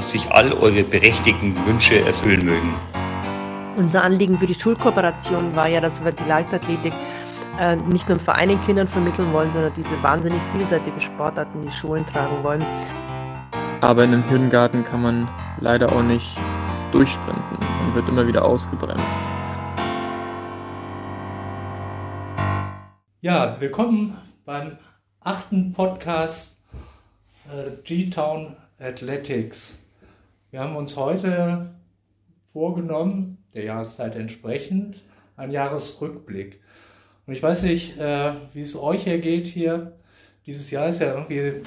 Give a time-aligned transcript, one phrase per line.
[0.00, 2.74] dass sich all eure berechtigten Wünsche erfüllen mögen.
[3.76, 6.94] Unser Anliegen für die Schulkooperation war ja, dass wir die Leichtathletik
[7.58, 11.66] äh, nicht nur im Verein den Kindern vermitteln wollen, sondern diese wahnsinnig vielseitige Sportart in
[11.66, 12.64] die Schulen tragen wollen.
[13.82, 15.28] Aber in den Hürdengarten kann man
[15.60, 16.38] leider auch nicht
[16.92, 19.20] durchsprinten und wird immer wieder ausgebremst.
[23.20, 24.78] Ja, willkommen beim
[25.20, 26.56] achten Podcast
[27.52, 29.79] äh, G-Town Athletics.
[30.50, 31.70] Wir haben uns heute
[32.52, 35.00] vorgenommen, der Jahreszeit entsprechend,
[35.36, 36.58] einen Jahresrückblick.
[37.26, 39.92] Und ich weiß nicht, äh, wie es euch ergeht hier.
[40.46, 41.62] Dieses Jahr ist ja irgendwie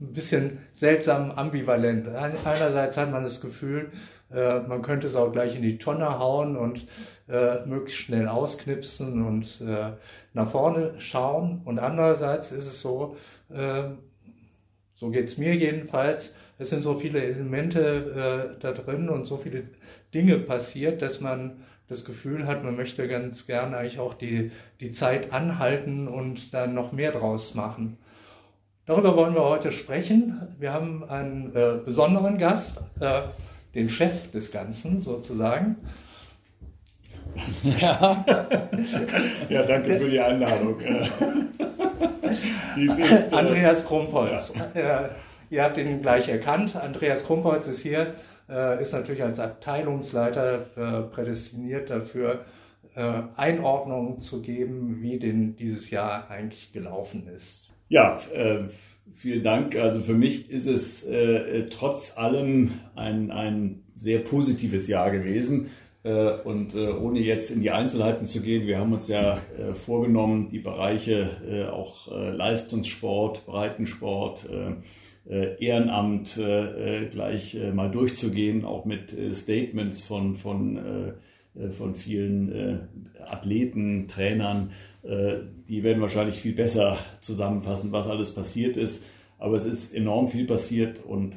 [0.00, 2.08] ein bisschen seltsam ambivalent.
[2.08, 3.92] Einerseits hat man das Gefühl,
[4.32, 6.86] äh, man könnte es auch gleich in die Tonne hauen und
[7.28, 9.90] äh, möglichst schnell ausknipsen und äh,
[10.32, 11.60] nach vorne schauen.
[11.66, 13.18] Und andererseits ist es so,
[13.50, 13.82] äh,
[14.94, 19.36] so geht es mir jedenfalls, es sind so viele Elemente äh, da drin und so
[19.36, 19.64] viele
[20.14, 21.58] Dinge passiert, dass man
[21.88, 24.50] das Gefühl hat, man möchte ganz gerne eigentlich auch die,
[24.80, 27.96] die Zeit anhalten und dann noch mehr draus machen.
[28.86, 30.40] Darüber wollen wir heute sprechen.
[30.58, 33.22] Wir haben einen äh, besonderen Gast, äh,
[33.74, 35.76] den Chef des Ganzen sozusagen.
[37.62, 38.24] Ja,
[39.48, 40.80] ja danke für die Einladung.
[42.76, 44.54] Ist, äh, Andreas Krumpholz.
[44.74, 45.10] Ja.
[45.50, 46.76] Ihr habt ihn gleich erkannt.
[46.76, 48.14] Andreas Krumpholz ist hier,
[48.48, 52.44] äh, ist natürlich als Abteilungsleiter äh, prädestiniert dafür,
[53.36, 57.68] Einordnungen zu geben, wie denn dieses Jahr eigentlich gelaufen ist.
[57.90, 58.18] Ja,
[59.12, 59.76] vielen Dank.
[59.76, 61.06] Also für mich ist es
[61.68, 65.68] trotz allem ein, ein sehr positives Jahr gewesen.
[66.06, 69.74] Äh, und äh, ohne jetzt in die Einzelheiten zu gehen, wir haben uns ja äh,
[69.74, 74.48] vorgenommen, die Bereiche auch Leistungssport, Breitensport,
[75.28, 76.38] Ehrenamt
[77.10, 81.14] gleich mal durchzugehen, auch mit Statements von, von,
[81.76, 82.88] von vielen
[83.24, 84.70] Athleten, Trainern.
[85.02, 89.04] Die werden wahrscheinlich viel besser zusammenfassen, was alles passiert ist.
[89.38, 91.36] Aber es ist enorm viel passiert und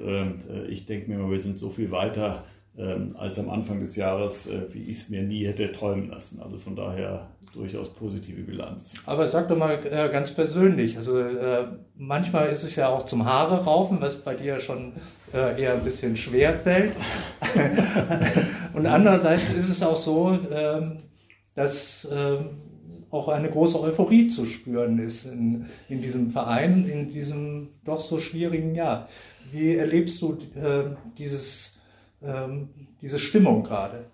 [0.69, 2.45] ich denke mir, wir sind so viel weiter
[2.79, 6.41] ähm, als am Anfang des Jahres, äh, wie ich es mir nie hätte träumen lassen.
[6.41, 8.93] Also von daher durchaus positive Bilanz.
[9.05, 13.25] Aber sag doch mal äh, ganz persönlich, also äh, manchmal ist es ja auch zum
[13.25, 14.93] Haare raufen, was bei dir schon
[15.31, 16.93] eher ein bisschen schwer fällt.
[18.73, 21.03] Und andererseits ist es auch so, ähm,
[21.53, 22.49] dass ähm,
[23.11, 28.17] auch eine große Euphorie zu spüren ist in, in diesem Verein, in diesem doch so
[28.17, 29.07] schwierigen Jahr.
[29.51, 30.39] Wie erlebst du
[31.19, 31.78] dieses
[32.23, 32.69] ähm,
[33.01, 34.05] diese Stimmung gerade?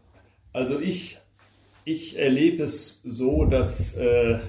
[0.53, 1.17] Also ich,
[1.83, 4.39] ich erlebe es so, dass, äh,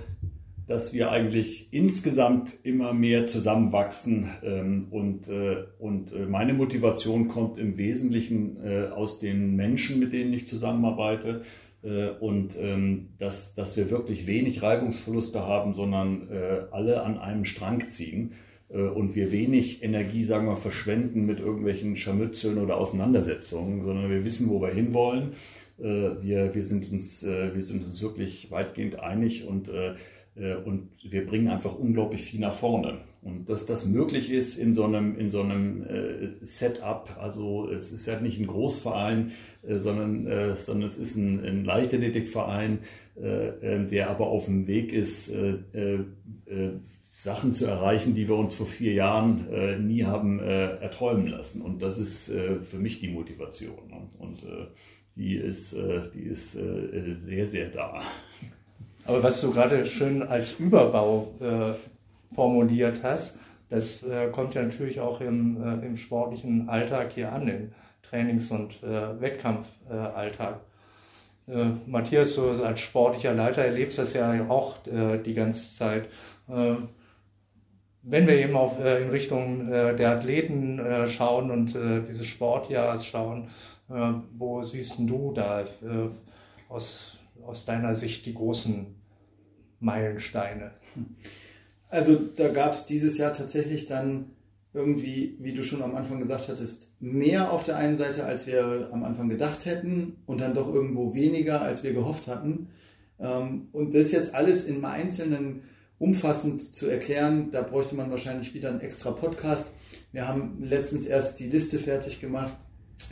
[0.66, 7.58] dass wir eigentlich insgesamt immer mehr zusammenwachsen ähm, und, äh, und äh, meine Motivation kommt
[7.58, 11.42] im Wesentlichen äh, aus den Menschen, mit denen ich zusammenarbeite
[11.82, 17.44] äh, und ähm, dass, dass wir wirklich wenig Reibungsverluste haben, sondern äh, alle an einem
[17.44, 18.32] Strang ziehen.
[18.68, 24.24] Äh, und wir wenig Energie, sagen wir, verschwenden mit irgendwelchen Scharmützeln oder Auseinandersetzungen, sondern wir
[24.24, 25.32] wissen, wo wir hinwollen.
[25.78, 29.70] Äh, wir, wir, sind uns, äh, wir sind uns wirklich weitgehend einig und,
[30.66, 32.98] und wir bringen einfach unglaublich viel nach vorne.
[33.22, 35.86] Und dass das möglich ist in so einem, in so einem
[36.42, 39.32] Setup, also es ist ja nicht ein Großverein,
[39.66, 42.80] sondern, sondern es ist ein, ein Leichtathletikverein,
[43.16, 45.32] der aber auf dem Weg ist,
[47.20, 51.62] Sachen zu erreichen, die wir uns vor vier Jahren äh, nie haben äh, erträumen lassen.
[51.62, 53.88] Und das ist äh, für mich die Motivation.
[53.88, 53.96] Ne?
[54.18, 54.66] Und äh,
[55.16, 58.02] die ist, äh, die ist äh, sehr, sehr da.
[59.06, 61.28] Aber was du gerade schön als Überbau
[62.34, 63.38] formuliert hast,
[63.70, 67.72] das kommt ja natürlich auch im, im sportlichen Alltag hier an, im
[68.02, 70.58] Trainings- und Wettkampfalltag.
[71.86, 76.08] Matthias, du als sportlicher Leiter erlebst das ja auch die ganze Zeit
[78.08, 82.26] wenn wir eben auf, äh, in Richtung äh, der Athleten äh, schauen und äh, dieses
[82.26, 83.50] Sportjahres schauen,
[83.90, 85.66] äh, wo siehst du da äh,
[86.68, 88.86] aus, aus deiner Sicht die großen
[89.80, 90.70] Meilensteine?
[91.88, 94.30] Also da gab es dieses Jahr tatsächlich dann
[94.72, 98.90] irgendwie, wie du schon am Anfang gesagt hattest, mehr auf der einen Seite, als wir
[98.92, 102.68] am Anfang gedacht hätten und dann doch irgendwo weniger, als wir gehofft hatten.
[103.18, 105.62] Ähm, und das jetzt alles in einzelnen
[105.98, 107.50] umfassend zu erklären.
[107.52, 109.72] Da bräuchte man wahrscheinlich wieder einen extra Podcast.
[110.12, 112.54] Wir haben letztens erst die Liste fertig gemacht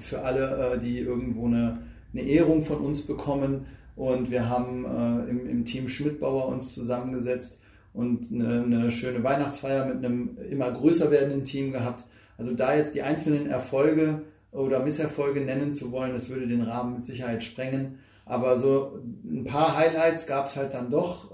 [0.03, 1.79] für alle, äh, die irgendwo eine,
[2.13, 3.67] eine Ehrung von uns bekommen.
[3.97, 7.61] Und wir haben äh, im, im Team Schmidtbauer uns zusammengesetzt
[7.93, 12.05] und eine, eine, schöne Weihnachtsfeier mit einem immer größer werdenden Team gehabt.
[12.37, 16.95] Also da jetzt die einzelnen Erfolge oder Misserfolge nennen zu wollen, das würde den Rahmen
[16.95, 17.99] mit Sicherheit sprengen.
[18.27, 21.31] Aber so ein paar Highlights gab es halt dann doch.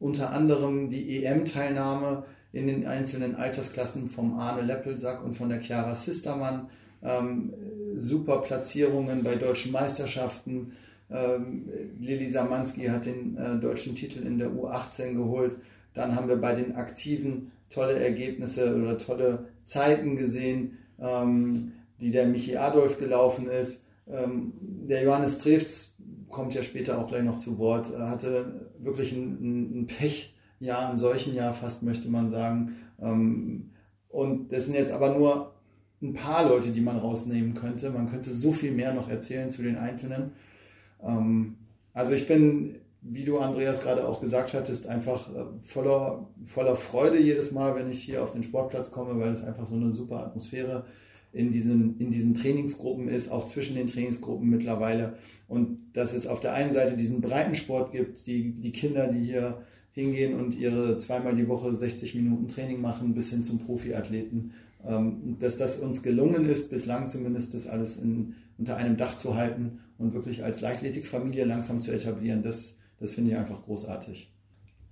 [0.00, 5.94] Unter anderem die EM-Teilnahme in den einzelnen Altersklassen vom Arne Leppelsack und von der Chiara
[5.94, 6.68] Sistermann.
[7.02, 7.52] Ähm,
[7.96, 10.72] super Platzierungen bei deutschen Meisterschaften.
[11.10, 11.68] Ähm,
[11.98, 15.56] Lili Samanski hat den äh, deutschen Titel in der U18 geholt.
[15.94, 22.26] Dann haben wir bei den Aktiven tolle Ergebnisse oder tolle Zeiten gesehen, ähm, die der
[22.26, 23.86] Michi Adolf gelaufen ist.
[24.10, 25.96] Ähm, der Johannes Trefts
[26.28, 30.98] kommt ja später auch gleich noch zu Wort, er hatte wirklich ein, ein Pechjahr, ein
[30.98, 32.76] solchen Jahr fast, möchte man sagen.
[33.00, 33.70] Ähm,
[34.08, 35.52] und das sind jetzt aber nur
[36.02, 37.90] ein paar Leute, die man rausnehmen könnte.
[37.90, 40.32] Man könnte so viel mehr noch erzählen zu den Einzelnen.
[41.02, 41.56] Ähm,
[41.92, 47.18] also ich bin, wie du Andreas gerade auch gesagt hattest, einfach äh, voller, voller Freude
[47.18, 50.26] jedes Mal, wenn ich hier auf den Sportplatz komme, weil es einfach so eine super
[50.26, 50.84] Atmosphäre
[51.32, 55.14] in diesen, in diesen Trainingsgruppen ist, auch zwischen den Trainingsgruppen mittlerweile.
[55.46, 59.62] Und dass es auf der einen Seite diesen Breitensport gibt, die, die Kinder, die hier
[59.92, 64.52] hingehen und ihre zweimal die Woche 60 Minuten Training machen, bis hin zum Profiathleten.
[64.86, 69.34] Ähm, dass das uns gelungen ist, bislang zumindest das alles in, unter einem Dach zu
[69.34, 74.30] halten und wirklich als Leichtathletikfamilie langsam zu etablieren, das, das finde ich einfach großartig.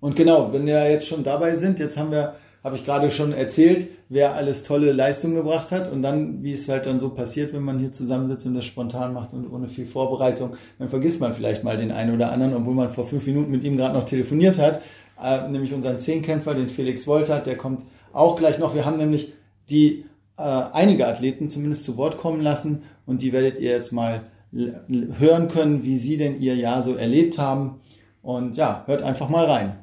[0.00, 2.34] Und genau, wenn wir jetzt schon dabei sind, jetzt haben wir
[2.66, 5.92] habe ich gerade schon erzählt, wer alles tolle Leistungen gebracht hat.
[5.92, 9.12] Und dann, wie es halt dann so passiert, wenn man hier zusammensitzt und das spontan
[9.12, 12.74] macht und ohne viel Vorbereitung, dann vergisst man vielleicht mal den einen oder anderen, obwohl
[12.74, 14.82] man vor fünf Minuten mit ihm gerade noch telefoniert hat.
[15.22, 18.74] Äh, nämlich unseren Zehnkämpfer, den Felix Woltert, der kommt auch gleich noch.
[18.74, 19.32] Wir haben nämlich
[19.70, 20.04] die
[20.36, 25.46] äh, einige Athleten zumindest zu Wort kommen lassen und die werdet ihr jetzt mal hören
[25.46, 27.80] können, wie sie denn ihr Jahr so erlebt haben.
[28.22, 29.76] Und ja, hört einfach mal rein.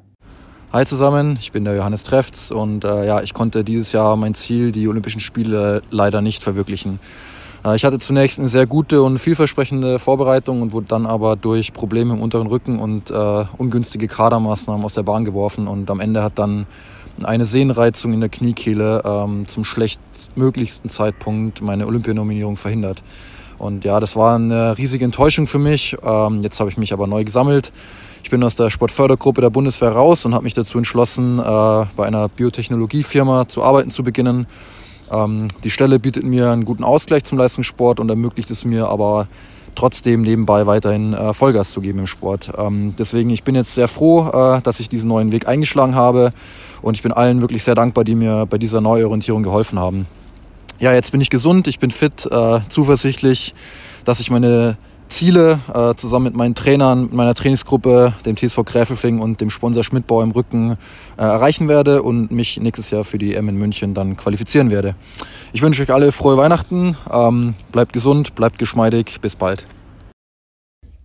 [0.76, 4.34] Hi zusammen, ich bin der Johannes Trefts und äh, ja, ich konnte dieses Jahr mein
[4.34, 7.00] Ziel, die Olympischen Spiele, leider nicht verwirklichen.
[7.64, 11.74] Äh, ich hatte zunächst eine sehr gute und vielversprechende Vorbereitung und wurde dann aber durch
[11.74, 16.24] Probleme im unteren Rücken und äh, ungünstige Kadermaßnahmen aus der Bahn geworfen und am Ende
[16.24, 16.66] hat dann
[17.22, 23.04] eine Sehnenreizung in der Kniekehle ähm, zum schlechtmöglichsten Zeitpunkt meine Olympianominierung verhindert.
[23.60, 25.96] Und ja, das war eine riesige Enttäuschung für mich.
[26.04, 27.72] Ähm, jetzt habe ich mich aber neu gesammelt
[28.24, 32.06] ich bin aus der Sportfördergruppe der Bundeswehr raus und habe mich dazu entschlossen, äh, bei
[32.06, 34.48] einer Biotechnologiefirma zu arbeiten zu beginnen.
[35.12, 39.28] Ähm, die Stelle bietet mir einen guten Ausgleich zum Leistungssport und ermöglicht es mir aber
[39.76, 42.52] trotzdem nebenbei weiterhin äh, Vollgas zu geben im Sport.
[42.58, 46.32] Ähm, deswegen, ich bin jetzt sehr froh, äh, dass ich diesen neuen Weg eingeschlagen habe
[46.82, 50.08] und ich bin allen wirklich sehr dankbar, die mir bei dieser Neuorientierung geholfen haben.
[50.80, 53.54] Ja, jetzt bin ich gesund, ich bin fit, äh, zuversichtlich,
[54.06, 54.78] dass ich meine
[55.08, 59.84] Ziele äh, zusammen mit meinen Trainern, mit meiner Trainingsgruppe, dem TSV Gräfelfing und dem Sponsor
[59.84, 60.72] Schmidtbau im Rücken
[61.18, 64.96] äh, erreichen werde und mich nächstes Jahr für die M in München dann qualifizieren werde.
[65.54, 69.68] Ich wünsche euch alle frohe Weihnachten, ähm, bleibt gesund, bleibt geschmeidig, bis bald.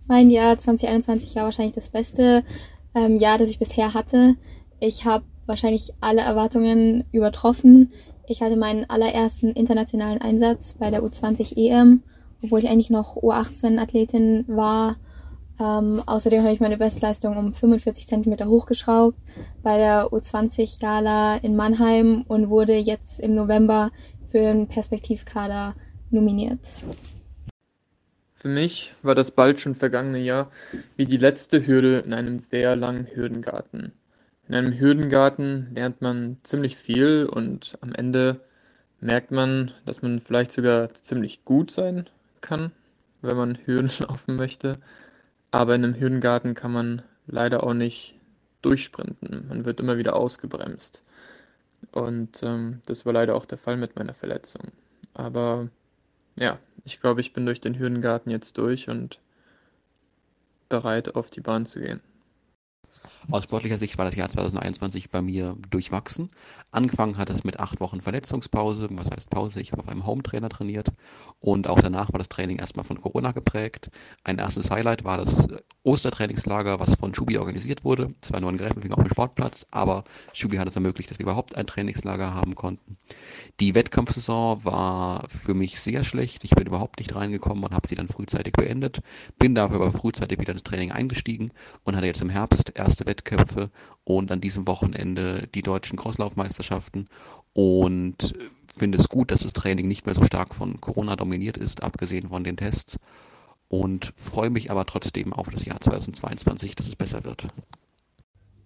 [0.07, 2.43] Mein Jahr 2021 war wahrscheinlich das beste
[2.95, 4.35] ähm, Jahr, das ich bisher hatte.
[4.79, 7.91] Ich habe wahrscheinlich alle Erwartungen übertroffen.
[8.27, 12.03] Ich hatte meinen allerersten internationalen Einsatz bei der U20 EM
[12.43, 14.97] obwohl ich eigentlich noch U18-Athletin war.
[15.59, 19.17] Ähm, außerdem habe ich meine Bestleistung um 45 cm hochgeschraubt
[19.61, 23.91] bei der U20-Gala in Mannheim und wurde jetzt im November
[24.29, 25.75] für den Perspektivkader
[26.11, 26.59] nominiert.
[28.33, 30.49] Für mich war das bald schon vergangene Jahr
[30.95, 33.91] wie die letzte Hürde in einem sehr langen Hürdengarten.
[34.47, 38.39] In einem Hürdengarten lernt man ziemlich viel und am Ende
[39.01, 42.09] merkt man, dass man vielleicht sogar ziemlich gut sein
[42.41, 42.71] kann,
[43.21, 44.77] wenn man Hürden laufen möchte.
[45.51, 48.15] Aber in einem Hürdengarten kann man leider auch nicht
[48.61, 49.47] durchsprinten.
[49.47, 51.01] Man wird immer wieder ausgebremst.
[51.91, 54.71] Und ähm, das war leider auch der Fall mit meiner Verletzung.
[55.13, 55.69] Aber
[56.35, 59.19] ja, ich glaube, ich bin durch den Hürdengarten jetzt durch und
[60.67, 62.01] bereit, auf die Bahn zu gehen.
[63.31, 66.29] Aus sportlicher Sicht war das Jahr 2021 bei mir durchwachsen.
[66.71, 68.87] Angefangen hat es mit acht Wochen Verletzungspause.
[68.93, 69.61] Was heißt Pause?
[69.61, 70.87] Ich habe auf einem Hometrainer trainiert
[71.39, 73.91] und auch danach war das Training erstmal von Corona geprägt.
[74.23, 75.47] Ein erstes Highlight war das
[75.83, 78.15] Ostertrainingslager, was von Schubi organisiert wurde.
[78.21, 81.55] Zwar nur in Gräfelfing auf dem Sportplatz, aber Schubi hat es ermöglicht, dass wir überhaupt
[81.55, 82.97] ein Trainingslager haben konnten.
[83.59, 86.43] Die Wettkampfsaison war für mich sehr schlecht.
[86.45, 89.01] Ich bin überhaupt nicht reingekommen und habe sie dann frühzeitig beendet.
[89.37, 91.51] Bin dafür aber frühzeitig wieder ins Training eingestiegen
[91.83, 93.69] und hatte jetzt im Herbst erste Wettkämpfe Wettkämpfe
[94.03, 97.07] und an diesem Wochenende die deutschen Crosslaufmeisterschaften
[97.53, 98.33] und
[98.67, 102.29] finde es gut, dass das Training nicht mehr so stark von Corona dominiert ist, abgesehen
[102.29, 102.97] von den Tests
[103.67, 107.47] und freue mich aber trotzdem auf das Jahr 2022, dass es besser wird.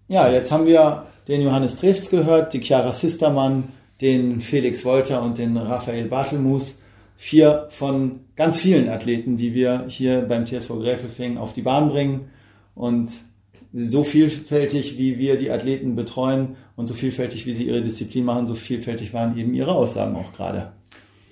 [0.08, 3.70] Ja, jetzt haben wir den Johannes Trefts gehört, die Chiara Sistermann,
[4.02, 6.80] den Felix Wolter und den Raphael Bartelmus.
[7.16, 12.30] Vier von ganz vielen Athleten, die wir hier beim TSV Gräfelfing auf die Bahn bringen.
[12.76, 13.24] Und
[13.74, 18.46] so vielfältig, wie wir die Athleten betreuen und so vielfältig, wie sie ihre Disziplin machen,
[18.46, 20.72] so vielfältig waren eben ihre Aussagen auch gerade.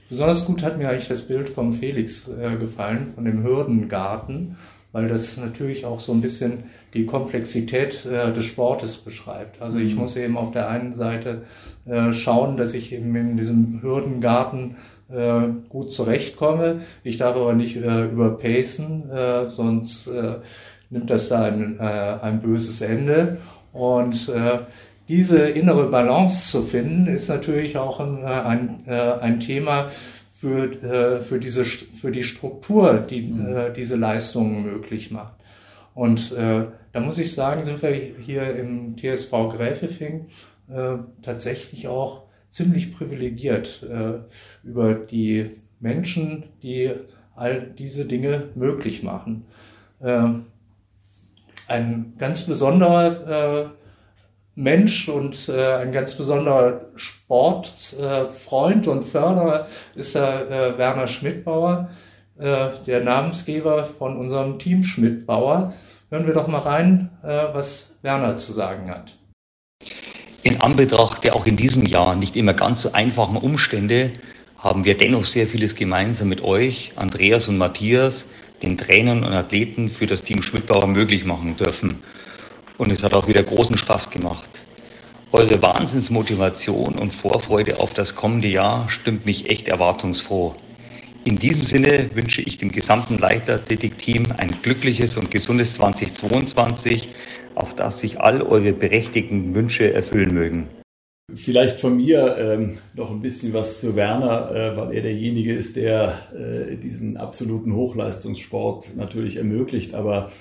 [0.09, 4.57] Besonders gut hat mir eigentlich das Bild vom Felix äh, gefallen, von dem Hürdengarten,
[4.91, 9.61] weil das natürlich auch so ein bisschen die Komplexität äh, des Sportes beschreibt.
[9.61, 10.01] Also ich mhm.
[10.01, 11.43] muss eben auf der einen Seite
[11.85, 14.75] äh, schauen, dass ich eben in diesem Hürdengarten
[15.09, 16.81] äh, gut zurechtkomme.
[17.03, 20.39] Ich darf aber nicht äh, überpacen, äh, sonst äh,
[20.91, 23.39] nimmt das da ein, äh, ein böses Ende.
[23.73, 24.59] Und äh,
[25.09, 29.89] diese innere Balance zu finden, ist natürlich auch ein, ein, ein Thema
[30.39, 33.73] für, für, diese, für die Struktur, die mhm.
[33.75, 35.33] diese Leistungen möglich macht.
[35.93, 40.27] Und äh, da muss ich sagen, sind wir hier im TSV Gräfefing
[40.69, 44.19] äh, tatsächlich auch ziemlich privilegiert äh,
[44.67, 46.91] über die Menschen, die
[47.35, 49.45] all diese Dinge möglich machen.
[50.01, 50.45] Ähm,
[51.71, 53.69] ein ganz besonderer äh,
[54.55, 61.89] Mensch und äh, ein ganz besonderer Sportfreund und Förderer ist der äh, Werner Schmidtbauer,
[62.37, 65.73] äh, der Namensgeber von unserem Team Schmidtbauer.
[66.09, 69.15] Hören wir doch mal rein, äh, was Werner zu sagen hat.
[70.43, 74.11] In Anbetracht der auch in diesem Jahr nicht immer ganz so einfachen Umstände
[74.57, 78.27] haben wir dennoch sehr vieles gemeinsam mit euch, Andreas und Matthias,
[78.61, 82.03] den Trainern und Athleten für das Team Schmidtbauer möglich machen dürfen.
[82.77, 84.49] Und es hat auch wieder großen Spaß gemacht.
[85.31, 90.55] Eure Wahnsinnsmotivation und Vorfreude auf das kommende Jahr stimmt mich echt erwartungsfroh.
[91.23, 97.13] In diesem Sinne wünsche ich dem gesamten Leichtathletik-Team ein glückliches und gesundes 2022,
[97.55, 100.67] auf das sich all eure berechtigten Wünsche erfüllen mögen.
[101.35, 105.75] Vielleicht von mir ähm, noch ein bisschen was zu Werner, äh, weil er derjenige ist,
[105.75, 110.31] der äh, diesen absoluten Hochleistungssport natürlich ermöglicht, aber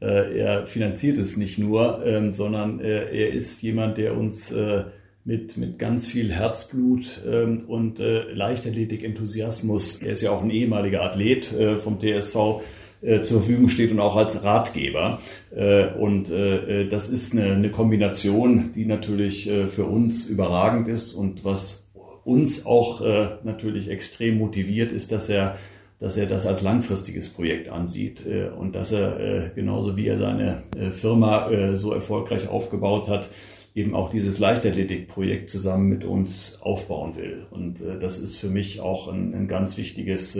[0.00, 4.84] äh, er finanziert es nicht nur, ähm, sondern äh, er ist jemand, der uns äh,
[5.24, 11.02] mit, mit ganz viel Herzblut ähm, und äh, Leichtathletik-Enthusiasmus, er ist ja auch ein ehemaliger
[11.02, 11.46] Athlet
[11.82, 12.62] vom TSV,
[13.02, 15.20] äh, zur Verfügung steht und auch als Ratgeber.
[15.54, 21.88] Äh, und äh, das ist eine, Kombination, die natürlich für uns überragend ist und was
[22.24, 23.00] uns auch
[23.44, 25.56] natürlich extrem motiviert, ist, dass er
[25.98, 28.22] dass er das als langfristiges Projekt ansieht
[28.58, 33.28] und dass er genauso wie er seine Firma so erfolgreich aufgebaut hat,
[33.74, 37.46] eben auch dieses Leichtathletikprojekt zusammen mit uns aufbauen will.
[37.50, 40.38] Und das ist für mich auch ein, ein ganz wichtiges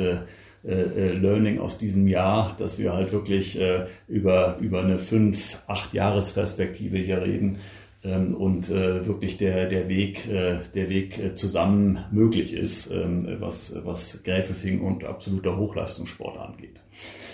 [0.63, 5.59] äh, äh, Learning aus diesem Jahr, dass wir halt wirklich äh, über, über eine fünf,
[5.67, 7.59] acht Jahresperspektive hier reden
[8.05, 13.37] ähm, und äh, wirklich der, der Weg, äh, der Weg äh, zusammen möglich ist, ähm,
[13.39, 16.81] was, was Gräfelfing und absoluter Hochleistungssport angeht.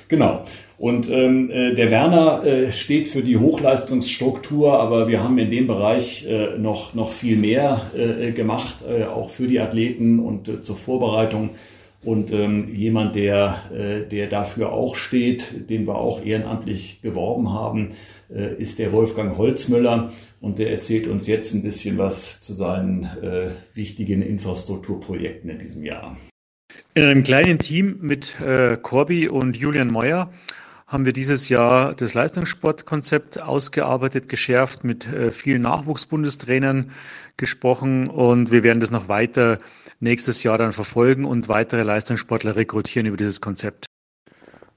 [0.09, 0.45] Genau.
[0.79, 5.67] Und ähm, äh, der Werner äh, steht für die Hochleistungsstruktur, aber wir haben in dem
[5.67, 10.63] Bereich äh, noch, noch viel mehr äh, gemacht, äh, auch für die Athleten und äh,
[10.63, 11.51] zur Vorbereitung
[12.07, 17.95] und ähm, jemand, der, äh, der dafür auch steht, den wir auch ehrenamtlich geworben haben,
[18.33, 20.13] äh, ist der Wolfgang Holzmüller.
[20.41, 25.85] Und der erzählt uns jetzt ein bisschen was zu seinen äh, wichtigen Infrastrukturprojekten in diesem
[25.85, 26.17] Jahr.
[26.95, 30.31] In einem kleinen Team mit äh, Corby und Julian Meuer
[30.87, 36.93] haben wir dieses Jahr das Leistungssportkonzept ausgearbeitet, geschärft, mit äh, vielen Nachwuchsbundestrainern
[37.37, 39.59] gesprochen und wir werden das noch weiter
[39.99, 43.87] nächstes Jahr dann verfolgen und weitere Leistungssportler rekrutieren über dieses Konzept.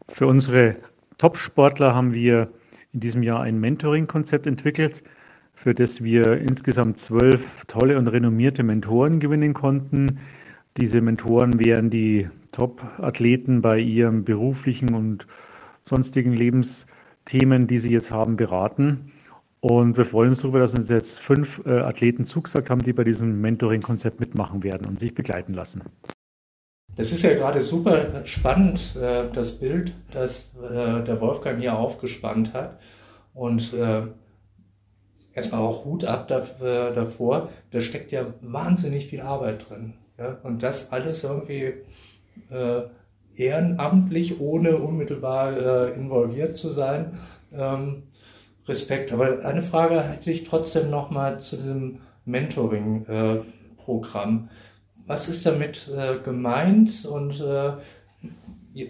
[0.07, 0.77] Für unsere
[1.19, 2.49] Top-Sportler haben wir
[2.91, 5.03] in diesem Jahr ein Mentoring-Konzept entwickelt,
[5.53, 10.19] für das wir insgesamt zwölf tolle und renommierte Mentoren gewinnen konnten.
[10.77, 15.27] Diese Mentoren wären die Top-Athleten bei ihrem beruflichen und
[15.89, 19.11] sonstigen Lebensthemen, die sie jetzt haben, beraten.
[19.59, 23.03] Und wir freuen uns darüber, dass uns jetzt fünf äh, Athleten zugesagt haben, die bei
[23.03, 25.81] diesem Mentoring-Konzept mitmachen werden und sich begleiten lassen.
[26.95, 32.53] Es ist ja gerade super spannend, äh, das Bild, das äh, der Wolfgang hier aufgespannt
[32.53, 32.79] hat.
[33.33, 33.73] Und
[35.33, 36.41] erstmal auch Hut ab da,
[36.91, 39.93] davor, da steckt ja wahnsinnig viel Arbeit drin.
[40.43, 41.75] Und das alles irgendwie
[43.35, 47.19] ehrenamtlich, ohne unmittelbar äh, involviert zu sein.
[47.53, 48.03] Ähm,
[48.69, 49.11] Respekt.
[49.11, 54.47] Aber eine Frage hätte ich trotzdem noch mal zu diesem Mentoring-Programm.
[55.07, 57.73] Was ist damit äh, gemeint und äh,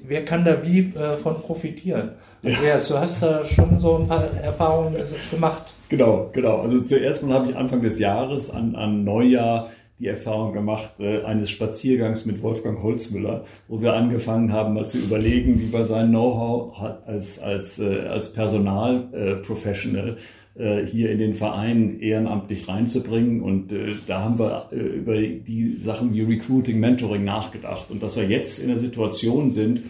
[0.04, 2.12] wer kann da wie äh, von profitieren?
[2.44, 2.96] Andreas, ja.
[2.96, 4.98] du hast da schon so ein paar Erfahrungen
[5.32, 5.74] gemacht.
[5.88, 6.60] Genau, genau.
[6.62, 11.24] Also zuerst mal habe ich Anfang des Jahres an, an Neujahr die Erfahrung gemacht äh,
[11.24, 16.10] eines Spaziergangs mit Wolfgang Holzmüller, wo wir angefangen haben, mal zu überlegen, wie wir sein
[16.10, 20.18] Know-how als, als, äh, als Personalprofessional
[20.56, 23.42] äh, hier in den Verein ehrenamtlich reinzubringen.
[23.42, 27.92] Und äh, da haben wir äh, über die Sachen wie Recruiting, Mentoring nachgedacht.
[27.92, 29.82] Und dass wir jetzt in der Situation sind,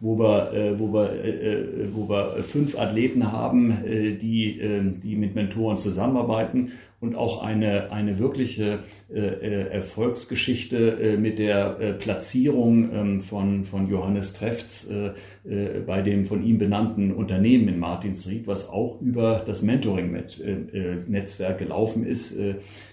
[0.00, 4.80] wo wir, äh, wo wir, äh, äh, wo wir fünf Athleten haben, äh, die, äh,
[5.02, 8.80] die mit Mentoren zusammenarbeiten und auch eine, eine wirkliche
[9.12, 15.12] äh, äh Erfolgsgeschichte äh, mit der äh, Platzierung ähm, von, von Johannes Trefts äh,
[15.48, 22.04] äh, bei dem von ihm benannten Unternehmen in Martinsried, was auch über das Mentoring-Netzwerk gelaufen
[22.04, 22.36] ist.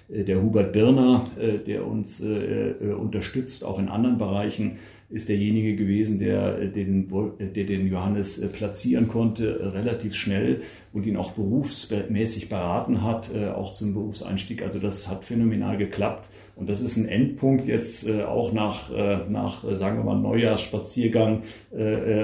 [0.10, 1.26] Der Hubert Birner,
[1.68, 4.78] der uns unterstützt, auch in anderen Bereichen,
[5.10, 7.10] ist derjenige gewesen, der den,
[7.40, 10.62] der den Johannes platzieren konnte, relativ schnell
[10.94, 14.62] und ihn auch berufsmäßig beraten hat, auch zum Berufseinstieg.
[14.64, 16.30] Also das hat phänomenal geklappt.
[16.56, 18.90] Und das ist ein Endpunkt jetzt auch nach,
[19.30, 21.44] nach sagen wir mal, Neujahrsspaziergang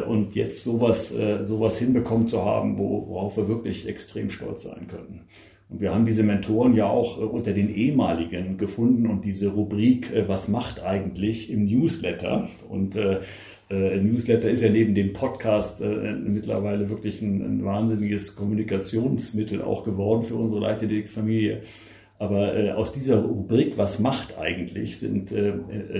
[0.07, 5.27] und jetzt sowas, sowas hinbekommen zu haben, worauf wir wirklich extrem stolz sein können.
[5.73, 10.13] Und wir haben diese Mentoren ja auch äh, unter den ehemaligen gefunden und diese Rubrik,
[10.13, 12.47] äh, was macht eigentlich im Newsletter?
[12.69, 13.21] Und äh,
[13.73, 19.83] äh, Newsletter ist ja neben dem Podcast äh, mittlerweile wirklich ein, ein, wahnsinniges Kommunikationsmittel auch
[19.83, 21.61] geworden für unsere Leichtathletik-Familie.
[22.19, 25.53] Aber äh, aus dieser Rubrik, was macht eigentlich, sind, äh,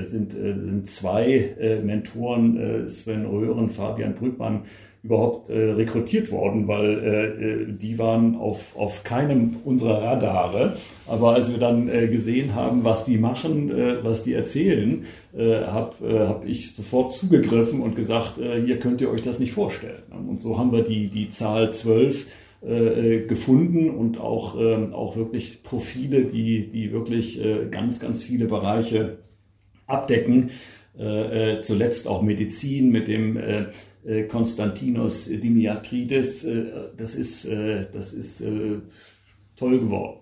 [0.03, 4.63] sind, äh, sind zwei Mentoren, Sven Röhren, Fabian Brückmann,
[5.03, 10.77] überhaupt äh, rekrutiert worden, weil äh, äh, die waren auf, auf keinem unserer Radare.
[11.07, 15.05] Aber als wir dann äh, gesehen haben, was die machen, äh, was die erzählen,
[15.36, 19.39] äh, habe äh, hab ich sofort zugegriffen und gesagt, äh, hier könnt ihr euch das
[19.39, 20.03] nicht vorstellen.
[20.27, 22.27] Und so haben wir die, die Zahl 12
[22.62, 28.45] äh, gefunden und auch, äh, auch wirklich Profile, die, die wirklich äh, ganz, ganz viele
[28.45, 29.17] Bereiche
[29.86, 30.51] abdecken.
[30.98, 33.65] Äh, äh, zuletzt auch Medizin mit dem äh,
[34.30, 36.44] Konstantinos Dimiatridis.
[36.44, 36.66] Äh,
[36.98, 38.44] das ist, äh, das ist
[39.56, 40.20] toll geworden.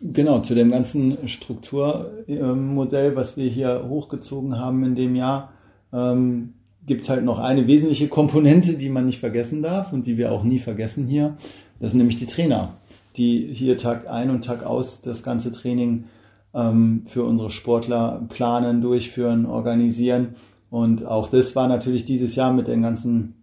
[0.00, 5.52] Genau, zu dem ganzen Strukturmodell, was wir hier hochgezogen haben in dem Jahr,
[5.92, 6.54] ähm,
[6.86, 10.32] gibt es halt noch eine wesentliche Komponente, die man nicht vergessen darf und die wir
[10.32, 11.36] auch nie vergessen hier.
[11.78, 12.74] Das sind nämlich die Trainer,
[13.16, 16.04] die hier Tag ein und Tag aus das ganze Training
[16.52, 20.34] ähm, für unsere Sportler planen, durchführen, organisieren
[20.72, 23.34] und auch das war natürlich dieses Jahr mit den ganzen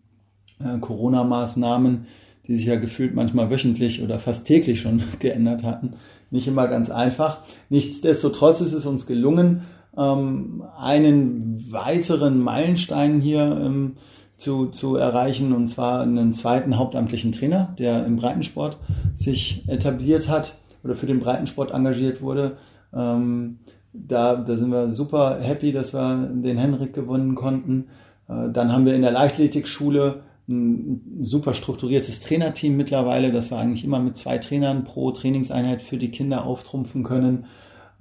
[0.59, 2.07] äh, Corona-Maßnahmen,
[2.47, 5.93] die sich ja gefühlt manchmal wöchentlich oder fast täglich schon geändert hatten,
[6.31, 7.41] nicht immer ganz einfach.
[7.69, 9.61] Nichtsdestotrotz ist es uns gelungen,
[9.95, 13.97] ähm, einen weiteren Meilenstein hier ähm,
[14.37, 18.77] zu, zu erreichen, und zwar einen zweiten hauptamtlichen Trainer, der im Breitensport
[19.13, 22.57] sich etabliert hat oder für den Breitensport engagiert wurde.
[22.91, 23.59] Ähm,
[23.93, 27.87] da, da sind wir super happy, dass wir den Henrik gewonnen konnten.
[28.27, 33.85] Äh, dann haben wir in der Leichtathletikschule ein super strukturiertes Trainerteam mittlerweile, dass wir eigentlich
[33.85, 37.45] immer mit zwei Trainern pro Trainingseinheit für die Kinder auftrumpfen können.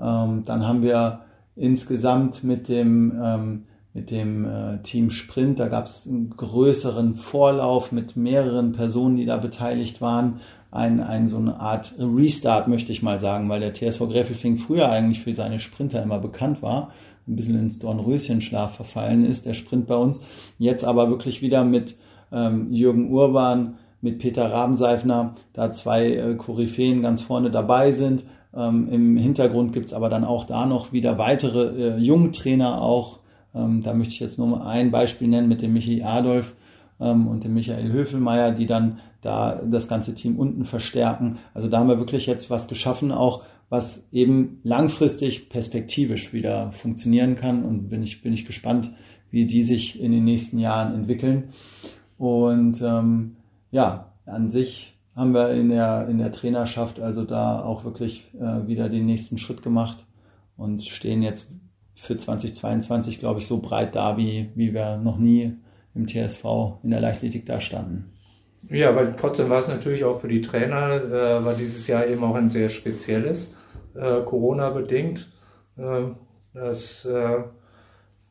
[0.00, 1.20] Ähm, dann haben wir
[1.56, 7.92] insgesamt mit dem, ähm, mit dem äh, Team Sprint, da gab es einen größeren Vorlauf
[7.92, 10.40] mit mehreren Personen, die da beteiligt waren
[10.70, 14.90] ein, ein, so eine Art Restart, möchte ich mal sagen, weil der TSV Gräfelfing früher
[14.90, 16.92] eigentlich für seine Sprinter immer bekannt war,
[17.26, 20.22] ein bisschen ins Dornröschenschlaf verfallen ist, der Sprint bei uns.
[20.58, 21.96] Jetzt aber wirklich wieder mit
[22.32, 28.24] ähm, Jürgen Urban, mit Peter Rabenseifner, da zwei äh, Koryphäen ganz vorne dabei sind.
[28.54, 33.18] Ähm, Im Hintergrund gibt's aber dann auch da noch wieder weitere äh, Jungtrainer auch.
[33.54, 36.54] Ähm, da möchte ich jetzt nur ein Beispiel nennen mit dem Michi Adolf
[37.00, 41.38] ähm, und dem Michael Höfelmeier, die dann da das ganze Team unten verstärken.
[41.54, 47.36] Also da haben wir wirklich jetzt was geschaffen, auch was eben langfristig perspektivisch wieder funktionieren
[47.36, 48.90] kann und bin ich, bin ich gespannt,
[49.30, 51.50] wie die sich in den nächsten Jahren entwickeln.
[52.16, 53.36] Und ähm,
[53.70, 58.66] ja, an sich haben wir in der, in der Trainerschaft also da auch wirklich äh,
[58.66, 60.06] wieder den nächsten Schritt gemacht
[60.56, 61.50] und stehen jetzt
[61.94, 65.56] für 2022, glaube ich, so breit da, wie, wie wir noch nie
[65.94, 66.44] im TSV
[66.82, 68.12] in der Leichtathletik da standen.
[68.68, 72.24] Ja, aber trotzdem war es natürlich auch für die Trainer, äh, war dieses Jahr eben
[72.24, 73.54] auch ein sehr spezielles,
[73.94, 75.30] äh, Corona-bedingt.
[75.76, 76.02] Äh,
[76.54, 77.38] das äh,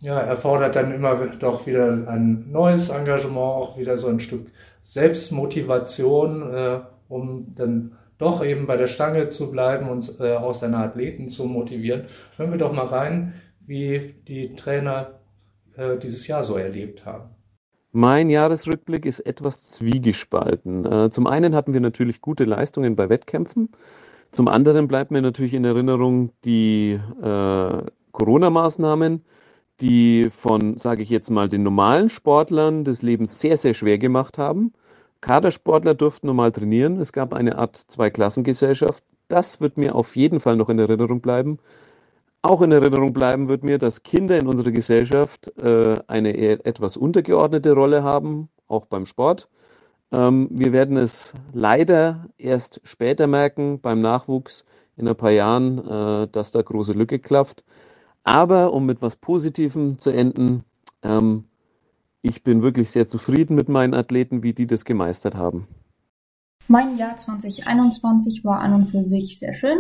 [0.02, 4.48] ja, erfordert dann immer doch wieder ein neues Engagement, auch wieder so ein Stück
[4.82, 10.78] Selbstmotivation, äh, um dann doch eben bei der Stange zu bleiben und äh, auch seine
[10.78, 12.06] Athleten zu motivieren.
[12.36, 13.34] Hören wir doch mal rein,
[13.66, 15.12] wie die Trainer
[16.02, 17.37] dieses Jahr so erlebt haben.
[17.92, 20.86] Mein Jahresrückblick ist etwas zwiegespalten.
[20.86, 23.70] Äh, zum einen hatten wir natürlich gute Leistungen bei Wettkämpfen.
[24.32, 29.24] Zum anderen bleibt mir natürlich in Erinnerung die äh, Corona-Maßnahmen,
[29.82, 34.38] die von, sage ich jetzt mal, den normalen Sportlern das Leben sehr, sehr schwer gemacht
[34.38, 34.74] haben.
[35.22, 37.00] Kadersportler durften normal trainieren.
[37.00, 39.04] Es gab eine Art Zweiklassengesellschaft.
[39.28, 41.60] Das wird mir auf jeden Fall noch in Erinnerung bleiben.
[42.48, 47.74] Auch in Erinnerung bleiben wird mir, dass Kinder in unserer Gesellschaft äh, eine etwas untergeordnete
[47.74, 49.50] Rolle haben, auch beim Sport.
[50.14, 54.64] Ähm, wir werden es leider erst später merken beim Nachwuchs
[54.96, 57.66] in ein paar Jahren, äh, dass da große Lücke klafft.
[58.24, 60.64] Aber um mit was Positivem zu enden,
[61.04, 61.44] ähm,
[62.22, 65.68] ich bin wirklich sehr zufrieden mit meinen Athleten, wie die das gemeistert haben.
[66.70, 69.80] Mein Jahr 2021 war an und für sich sehr schön.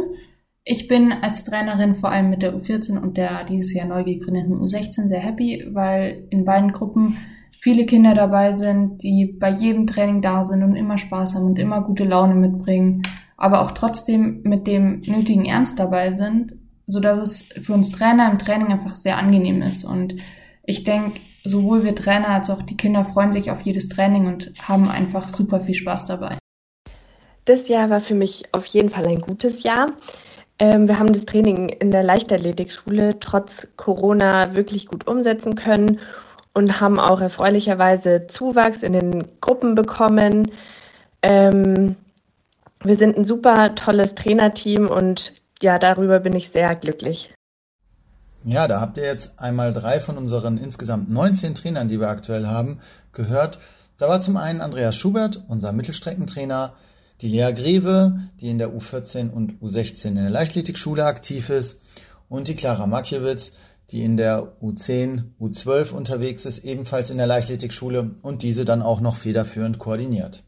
[0.70, 4.60] Ich bin als Trainerin vor allem mit der U14 und der dieses Jahr neu gegründeten
[4.60, 7.18] U16 sehr happy, weil in beiden Gruppen
[7.62, 11.58] viele Kinder dabei sind, die bei jedem Training da sind und immer Spaß haben und
[11.58, 13.02] immer gute Laune mitbringen,
[13.38, 18.30] aber auch trotzdem mit dem nötigen Ernst dabei sind, so dass es für uns Trainer
[18.30, 19.86] im Training einfach sehr angenehm ist.
[19.86, 20.18] Und
[20.66, 24.52] ich denke, sowohl wir Trainer als auch die Kinder freuen sich auf jedes Training und
[24.60, 26.38] haben einfach super viel Spaß dabei.
[27.46, 29.88] Das Jahr war für mich auf jeden Fall ein gutes Jahr.
[30.60, 36.00] Ähm, wir haben das Training in der Leichtathletikschule trotz Corona wirklich gut umsetzen können
[36.54, 40.52] und haben auch erfreulicherweise Zuwachs in den Gruppen bekommen.
[41.22, 41.96] Ähm,
[42.84, 47.34] wir sind ein super tolles Trainerteam und ja, darüber bin ich sehr glücklich.
[48.44, 52.48] Ja, da habt ihr jetzt einmal drei von unseren insgesamt 19 Trainern, die wir aktuell
[52.48, 52.80] haben,
[53.12, 53.60] gehört.
[53.98, 56.74] Da war zum einen Andreas Schubert, unser Mittelstreckentrainer,
[57.22, 61.82] die Lea Greve, die in der U14 und U16 in der Leichtathletikschule aktiv ist,
[62.30, 63.54] und die Clara Makjewitz,
[63.92, 69.00] die in der U10, U12 unterwegs ist, ebenfalls in der Leichtathletikschule und diese dann auch
[69.00, 70.44] noch federführend koordiniert.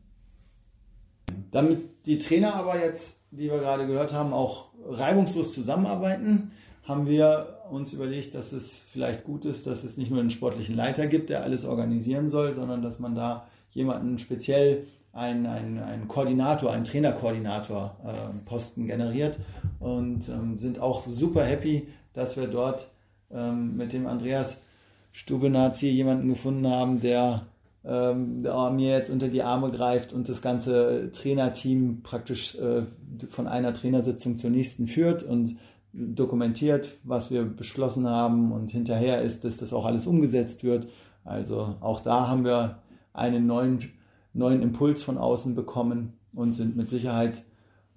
[1.51, 6.51] Damit die Trainer aber jetzt, die wir gerade gehört haben, auch reibungslos zusammenarbeiten,
[6.83, 10.75] haben wir uns überlegt, dass es vielleicht gut ist, dass es nicht nur einen sportlichen
[10.75, 16.07] Leiter gibt, der alles organisieren soll, sondern dass man da jemanden speziell einen, einen, einen
[16.07, 19.39] Koordinator, einen Trainerkoordinator äh, Posten generiert
[19.79, 22.91] und ähm, sind auch super happy, dass wir dort
[23.31, 24.63] ähm, mit dem Andreas
[25.11, 27.47] Stubenaz hier jemanden gefunden haben, der,
[27.83, 32.83] ähm, der mir jetzt unter die Arme greift und das ganze Trainerteam praktisch äh,
[33.29, 35.57] von einer Trainersitzung zur nächsten führt und
[35.91, 40.87] dokumentiert, was wir beschlossen haben und hinterher ist, dass das auch alles umgesetzt wird.
[41.25, 42.77] Also auch da haben wir
[43.11, 43.91] einen neuen
[44.33, 47.43] neuen Impuls von außen bekommen und sind mit Sicherheit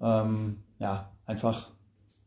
[0.00, 1.70] ähm, ja, einfach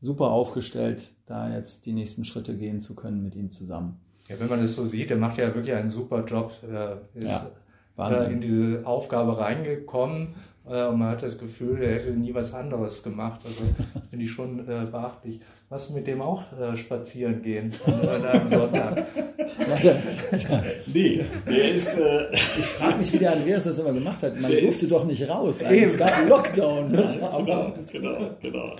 [0.01, 3.99] super aufgestellt, da jetzt die nächsten Schritte gehen zu können mit ihm zusammen.
[4.27, 6.51] Ja, wenn man es so sieht, der macht ja wirklich einen super Job.
[6.63, 7.43] Er ist
[7.97, 10.33] ja, in diese Aufgabe reingekommen äh,
[10.65, 13.41] und man hat das Gefühl, er hätte nie was anderes gemacht.
[13.45, 13.61] Also
[14.09, 15.39] finde ich schon äh, beachtlich.
[15.67, 19.05] Was mit dem auch äh, spazieren gehen an einem Sonntag?
[20.85, 21.87] nee, der ist.
[21.97, 24.39] Äh, ich frage mich, wie der Andreas das immer gemacht hat.
[24.39, 25.61] Man durfte doch nicht raus.
[25.61, 26.91] Es gab einen Lockdown.
[26.91, 28.75] genau, genau, genau.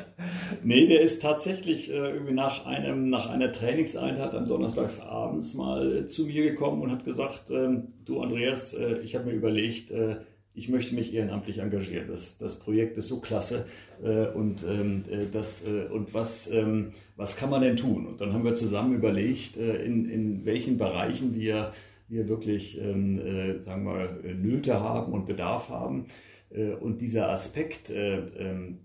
[0.64, 6.26] Nee, der ist tatsächlich äh, irgendwie nach, einem, nach einer Trainingseinheit am Donnerstagsabends mal zu
[6.26, 10.18] mir gekommen und hat gesagt: ähm, Du, Andreas, äh, ich habe mir überlegt, äh,
[10.56, 12.08] ich möchte mich ehrenamtlich engagieren.
[12.08, 13.68] Das, das Projekt ist so klasse
[14.04, 18.08] äh, und, ähm, äh, das, äh, und was, ähm, was kann man denn tun?
[18.08, 21.74] Und dann haben wir zusammen überlegt, äh, in, in welchen Bereichen wir,
[22.08, 26.06] wir wirklich, ähm, äh, sagen wir, Nöte haben und Bedarf haben.
[26.52, 27.92] Äh, und dieser Aspekt,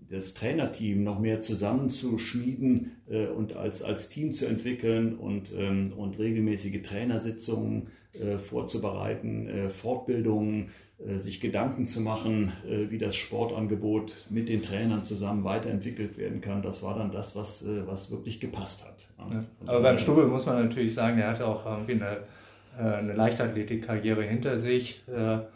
[0.09, 2.91] das Trainerteam noch mehr zusammenzuschmieden
[3.37, 7.87] und als, als Team zu entwickeln und, und regelmäßige Trainersitzungen
[8.43, 10.71] vorzubereiten, Fortbildungen,
[11.07, 16.41] äh, sich Gedanken zu machen, äh, wie das Sportangebot mit den Trainern zusammen weiterentwickelt werden
[16.41, 16.61] kann.
[16.61, 18.97] Das war dann das, was, äh, was wirklich gepasst hat.
[19.17, 19.43] Ja.
[19.65, 22.17] Aber beim Stubel muss man natürlich sagen, er hatte auch irgendwie eine,
[22.77, 25.03] eine Leichtathletikkarriere hinter sich.
[25.07, 25.49] Er,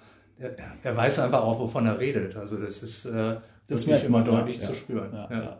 [0.83, 2.35] er, weiß einfach auch, wovon er redet.
[2.35, 5.11] Also das ist das wirklich immer deutlich ja, zu spüren.
[5.13, 5.57] Ja,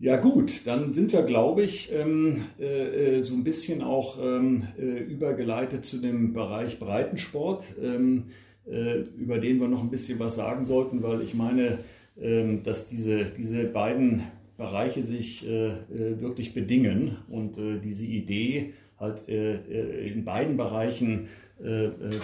[0.00, 0.16] ja.
[0.16, 4.82] Gut, dann sind wir, glaube ich, ähm, äh, äh, so ein bisschen auch ähm, äh,
[4.82, 8.24] übergeleitet zu dem Bereich Breitensport, ähm,
[8.66, 11.78] äh, über den wir noch ein bisschen was sagen sollten, weil ich meine,
[12.20, 14.22] ähm, dass diese, diese beiden
[14.56, 21.28] Bereiche sich äh, äh, wirklich bedingen und diese Idee halt in beiden Bereichen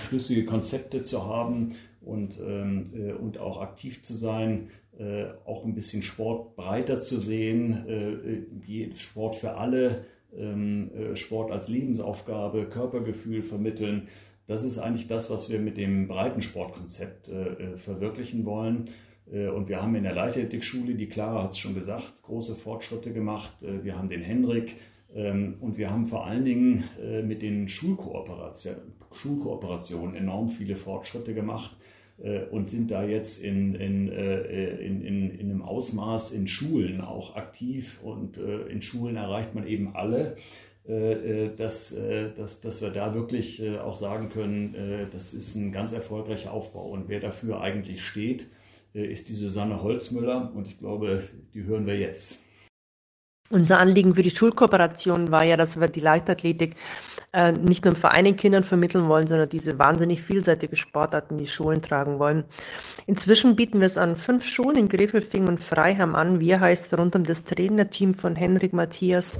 [0.07, 6.02] schlüssige Konzepte zu haben und, ähm, und auch aktiv zu sein, äh, auch ein bisschen
[6.02, 10.04] Sport breiter zu sehen, äh, Sport für alle,
[10.37, 14.09] ähm, äh, Sport als Lebensaufgabe, Körpergefühl vermitteln.
[14.46, 18.87] Das ist eigentlich das, was wir mit dem Breitensportkonzept äh, verwirklichen wollen.
[19.30, 23.12] Äh, und wir haben in der Leichtathletikschule, die Clara hat es schon gesagt, große Fortschritte
[23.12, 23.62] gemacht.
[23.62, 24.76] Äh, wir haben den Henrik
[25.14, 31.76] ähm, und wir haben vor allen Dingen äh, mit den Schulkooperationen enorm viele Fortschritte gemacht
[32.50, 38.00] und sind da jetzt in, in, in, in, in einem Ausmaß in Schulen auch aktiv.
[38.02, 40.37] Und in Schulen erreicht man eben alle.
[40.87, 41.94] Dass,
[42.37, 46.88] dass, dass wir da wirklich auch sagen können, das ist ein ganz erfolgreicher Aufbau.
[46.88, 48.46] Und wer dafür eigentlich steht,
[48.96, 51.22] äh, ist die Susanne Holzmüller und ich glaube,
[51.55, 52.40] die hören wir jetzt.
[53.48, 56.74] Unser Anliegen für die Schulkooperation war ja, dass wir die Leichtathletik
[57.32, 61.44] äh, nicht nur im Verein den Kindern vermitteln wollen, sondern diese wahnsinnig vielseitige Sportarten in
[61.44, 62.44] die Schulen tragen wollen.
[63.06, 66.40] Inzwischen bieten wir es an fünf Schulen in Grefelfing und Freiham an.
[66.40, 69.38] Wir heißt rund um das Trainerteam von Henrik Matthias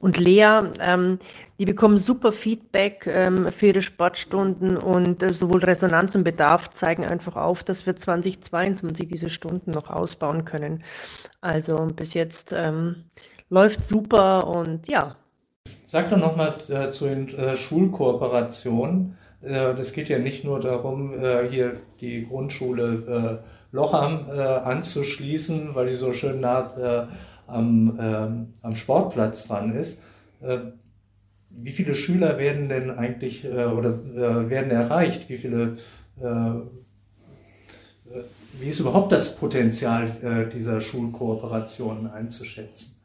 [0.00, 0.60] und Lea.
[0.80, 1.18] Ähm,
[1.58, 7.06] die bekommen super Feedback ähm, für ihre Sportstunden und äh, sowohl Resonanz und Bedarf zeigen
[7.06, 10.84] einfach auf, dass wir 2022 diese Stunden noch ausbauen können.
[11.40, 13.04] Also bis jetzt ähm,
[13.48, 15.16] läuft super und ja.
[15.84, 19.16] Sag doch nochmal äh, zu den äh, Schulkooperationen.
[19.42, 25.96] Äh, geht ja nicht nur darum, äh, hier die Grundschule äh, Locham anzuschließen, weil sie
[25.96, 27.08] so schön nah
[27.46, 29.98] am, ähm, am Sportplatz dran ist
[31.58, 35.28] wie viele Schüler werden denn eigentlich äh, oder äh, werden erreicht?
[35.28, 35.76] Wie viele,
[36.20, 36.62] äh, äh
[38.58, 42.95] wie ist überhaupt das Potenzial äh, dieser Schulkooperationen einzuschätzen?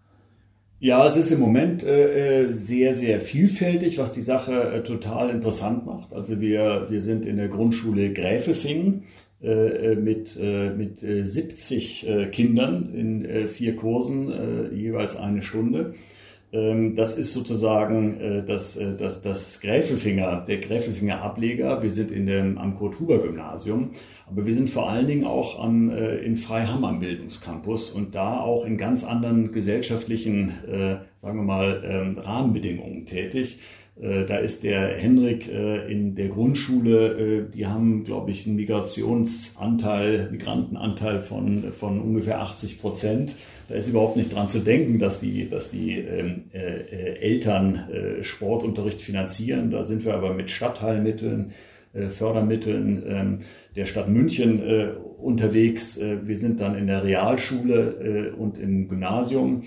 [0.84, 6.12] Ja, es ist im Moment äh, sehr, sehr vielfältig, was die Sache total interessant macht.
[6.12, 9.04] Also wir, wir sind in der Grundschule Gräfelfingen
[9.44, 14.32] mit, mit 70 Kindern in vier Kursen,
[14.72, 15.96] jeweils eine Stunde.
[16.54, 21.82] Ähm, das ist sozusagen äh, das, äh, das, das Gräfelfinger, der Gräfelfinger Ableger.
[21.82, 23.92] Wir sind in dem, am Kurt-Huber-Gymnasium,
[24.30, 28.40] aber wir sind vor allen Dingen auch am, äh, in Freiham am Bildungscampus und da
[28.40, 30.52] auch in ganz anderen gesellschaftlichen,
[31.18, 33.60] sagen wir mal, ähm, Rahmenbedingungen tätig.
[33.98, 41.72] Da ist der Henrik in der Grundschule, die haben, glaube ich, einen Migrationsanteil, Migrantenanteil von,
[41.74, 43.36] von ungefähr 80 Prozent.
[43.72, 48.22] Da ist überhaupt nicht dran zu denken, dass die, dass die ähm, äh, Eltern äh,
[48.22, 49.72] Sportunterricht finanzieren.
[49.72, 51.54] Da sind wir aber mit Stadtteilmitteln,
[51.94, 53.40] äh, Fördermitteln ähm,
[53.78, 55.98] der Stadt München äh, unterwegs.
[55.98, 59.64] Äh, wir sind dann in der Realschule äh, und im Gymnasium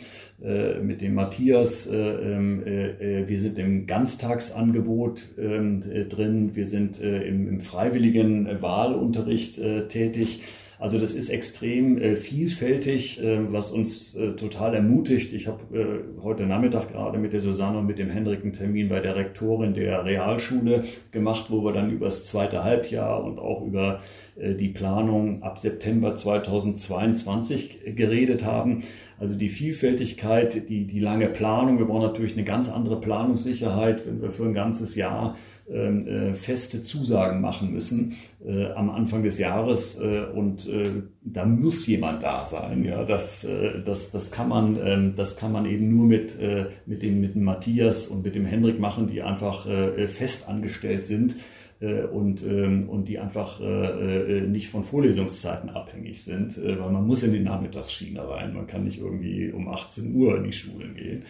[0.83, 1.91] mit dem Matthias.
[1.91, 6.51] Ähm, wir sind im Ganztagsangebot drin.
[6.53, 10.43] Wir sind im, im freiwilligen Wahlunterricht tätig.
[10.85, 15.33] Also das ist extrem äh, vielfältig, äh, was uns äh, total ermutigt.
[15.33, 18.91] Ich habe äh, heute Nachmittag gerade mit der Susanne und mit dem Henrik einen Termin
[18.91, 23.65] bei der Rektorin der Realschule gemacht, wo wir dann über das zweite Halbjahr und auch
[23.65, 24.03] über
[24.37, 28.83] äh, die Planung ab September 2022 geredet haben.
[29.25, 31.79] Also die Vielfältigkeit, die, die lange Planung.
[31.79, 36.35] Wir brauchen natürlich eine ganz andere Planungssicherheit, wenn wir für ein ganzes Jahr ähm, äh,
[36.35, 40.91] feste Zusagen machen müssen äh, am Anfang des Jahres äh, und äh,
[41.23, 42.85] da muss jemand da sein.
[42.85, 46.67] Ja, das, äh, das, das kann man, ähm, das kann man eben nur mit äh,
[46.85, 49.67] mit dem mit dem Matthias und mit dem Henrik machen, die einfach
[50.07, 51.37] fest angestellt sind
[51.81, 57.41] und, ähm, und die einfach nicht von Vorlesungszeiten abhängig sind, weil man muss in die
[57.41, 58.55] Nachmittagsschiene rein.
[58.55, 61.25] Man kann nicht irgendwie um 18 Uhr in die Schulen gehen.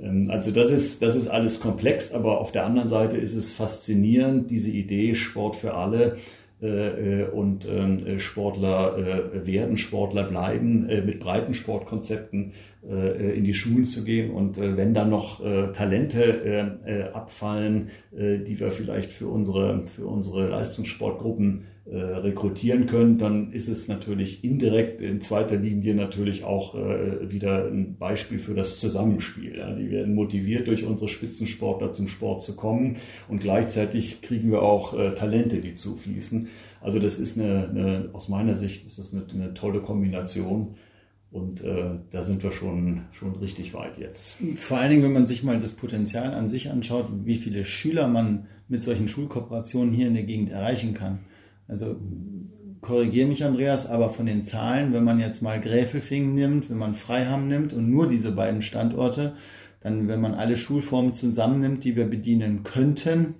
[0.00, 3.52] Ähm, also das ist, das ist alles komplex, aber auf der anderen Seite ist es
[3.52, 6.18] faszinierend, diese Idee Sport für alle äh, äh,
[6.62, 14.32] und ähm, Sportler äh, werden, Sportler bleiben, mit breiten Sportkonzepten in die Schulen zu gehen.
[14.32, 15.40] Und wenn dann noch
[15.72, 23.66] Talente abfallen, die wir vielleicht für unsere, für unsere Leistungssportgruppen äh, rekrutieren können, dann ist
[23.66, 29.58] es natürlich indirekt in zweiter Linie natürlich auch äh, wieder ein Beispiel für das Zusammenspiel.
[29.58, 29.74] Ja.
[29.74, 34.96] Die werden motiviert durch unsere Spitzensportler zum Sport zu kommen und gleichzeitig kriegen wir auch
[34.96, 36.48] äh, Talente, die zufließen.
[36.80, 40.76] Also das ist eine, eine aus meiner Sicht ist das eine, eine tolle Kombination.
[41.32, 44.36] Und äh, da sind wir schon, schon richtig weit jetzt.
[44.56, 48.06] Vor allen Dingen, wenn man sich mal das Potenzial an sich anschaut, wie viele Schüler
[48.06, 51.20] man mit solchen Schulkooperationen hier in der Gegend erreichen kann.
[51.68, 51.96] Also
[52.80, 56.94] korrigiere mich, Andreas, aber von den Zahlen, wenn man jetzt mal Gräfelfingen nimmt, wenn man
[56.94, 59.34] Freiham nimmt und nur diese beiden Standorte,
[59.80, 63.34] dann, wenn man alle Schulformen zusammennimmt, die wir bedienen könnten,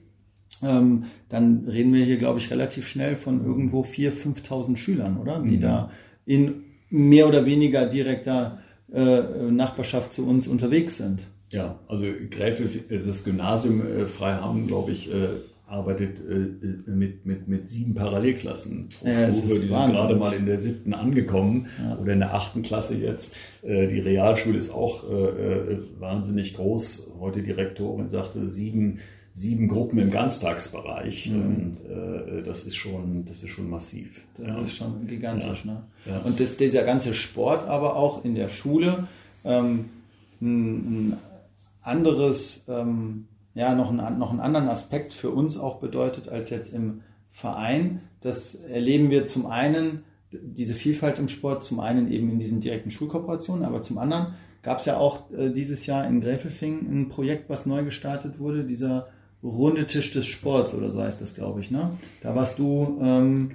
[0.62, 5.40] ähm, dann reden wir hier, glaube ich, relativ schnell von irgendwo 4.000, 5.000 Schülern, oder?
[5.42, 5.60] Die mhm.
[5.60, 5.90] da
[6.24, 8.58] in mehr oder weniger direkter
[8.92, 11.26] äh, Nachbarschaft zu uns unterwegs sind.
[11.50, 12.68] Ja, also Gräfe,
[13.04, 15.28] das Gymnasium äh, Freiham, glaube ich, äh,
[15.72, 19.46] arbeitet äh, mit, mit, mit sieben Parallelklassen pro Ja, Stufe.
[19.54, 19.94] Die sind Wahnsinn.
[19.96, 21.96] gerade mal in der siebten angekommen Ja.
[21.98, 23.34] oder in der achten Klasse jetzt.
[23.62, 27.12] Äh, die Realschule ist auch äh, äh, wahnsinnig groß.
[27.18, 28.98] Heute die Rektorin sagte, sieben,
[29.34, 31.30] sieben Gruppen im Ganztagsbereich.
[31.30, 31.36] Mhm.
[31.42, 34.20] Und, äh, das, ist schon, das ist schon massiv.
[34.36, 34.60] Das Ja.
[34.60, 35.64] ist schon gigantisch.
[35.64, 35.82] Ne?
[36.24, 39.08] Und das, dieser ganze Sport aber auch in der Schule
[39.44, 39.86] ähm,
[40.42, 40.74] ein,
[41.12, 41.16] ein
[41.80, 46.72] anderes, ähm, ja, noch einen, noch einen anderen Aspekt für uns auch bedeutet als jetzt
[46.72, 48.00] im Verein.
[48.20, 52.90] Das erleben wir zum einen, diese Vielfalt im Sport, zum einen eben in diesen direkten
[52.90, 57.50] Schulkooperationen, aber zum anderen gab es ja auch äh, dieses Jahr in Gräfelfing ein Projekt,
[57.50, 59.08] was neu gestartet wurde, dieser
[59.42, 61.70] runde Tisch des Sports oder so heißt das, glaube ich.
[61.70, 61.90] Ne?
[62.22, 63.52] Da warst du ähm,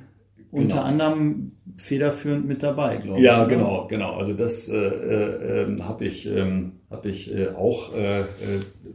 [0.52, 3.26] unter anderem federführend mit dabei, glaube ich.
[3.26, 3.50] Ja, oder?
[3.50, 4.16] genau, genau.
[4.16, 8.26] Also das äh, äh, ähm, habe ich, ähm, hab ich äh, auch äh, äh,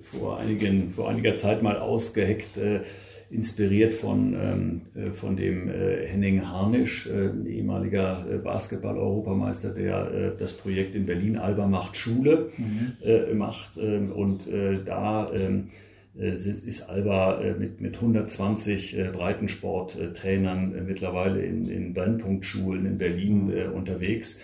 [0.03, 2.81] vor, einigen, vor einiger Zeit mal ausgeheckt, äh,
[3.31, 10.31] inspiriert von, ähm, äh, von dem äh, Henning Harnisch, äh, ehemaliger äh, Basketball-Europameister, der äh,
[10.39, 13.39] das Projekt in Berlin Alba macht Schule Mhm.
[13.39, 13.79] macht.
[13.79, 14.43] Ähm, und
[14.85, 15.71] da ähm,
[16.19, 23.65] äh, ist Alba mit, mit 120 äh, Breitensporttrainern mittlerweile in, in Brennpunktschulen in Berlin äh,
[23.65, 24.39] unterwegs.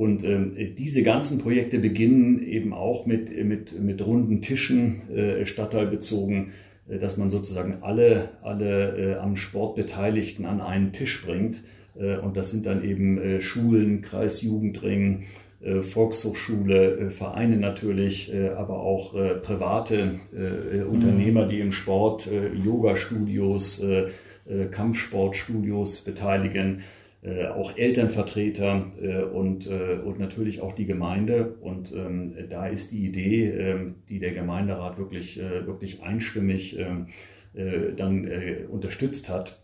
[0.00, 6.52] Und ähm, diese ganzen Projekte beginnen eben auch mit, mit, mit runden Tischen, äh, stadtteilbezogen,
[6.88, 11.62] äh, dass man sozusagen alle, alle äh, am Sport Beteiligten an einen Tisch bringt.
[11.98, 15.24] Äh, und das sind dann eben äh, Schulen, Kreisjugendring,
[15.60, 21.72] äh, Volkshochschule, äh, Vereine natürlich, äh, aber auch äh, private äh, äh, Unternehmer, die im
[21.72, 24.06] Sport, äh, Yoga-Studios, äh,
[24.48, 26.84] äh, Kampfsportstudios beteiligen,
[27.22, 31.54] äh, auch Elternvertreter äh, und, äh, und natürlich auch die Gemeinde.
[31.60, 37.08] Und ähm, da ist die Idee, ähm, die der Gemeinderat wirklich, äh, wirklich einstimmig ähm,
[37.54, 39.60] äh, dann äh, unterstützt hat,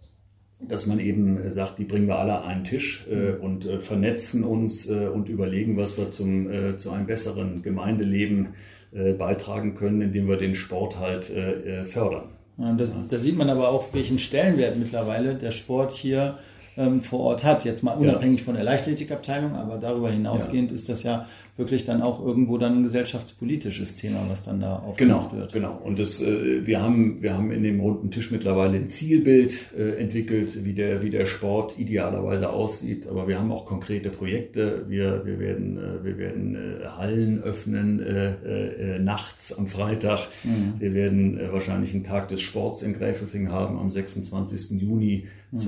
[0.61, 3.81] dass man eben äh, sagt, die bringen wir alle an einen Tisch äh, und äh,
[3.81, 8.49] vernetzen uns äh, und überlegen, was wir zum, äh, zu einem besseren Gemeindeleben
[8.93, 12.31] äh, beitragen können, indem wir den Sport halt äh, äh, fördern.
[12.59, 16.39] Ja, das, da sieht man aber auch, welchen Stellenwert mittlerweile der Sport hier
[16.77, 17.65] ähm, vor Ort hat.
[17.65, 22.25] Jetzt mal unabhängig von der Leichtathletikabteilung, aber darüber hinausgehend ist das ja wirklich dann auch
[22.25, 25.53] irgendwo dann ein gesellschaftspolitisches Thema, was dann da aufgemacht Genau, wird.
[25.53, 25.81] genau.
[25.83, 29.93] Und das, äh, wir, haben, wir haben in dem runden Tisch mittlerweile ein Zielbild äh,
[30.01, 33.07] entwickelt, wie der, wie der Sport idealerweise aussieht.
[33.07, 34.85] Aber wir haben auch konkrete Projekte.
[34.89, 40.29] Wir, wir werden, äh, wir werden äh, Hallen öffnen äh, äh, äh, nachts am Freitag.
[40.45, 40.75] Mhm.
[40.79, 44.81] Wir werden äh, wahrscheinlich einen Tag des Sports in Gräfelfing haben am 26.
[44.81, 45.59] Juni Mhm.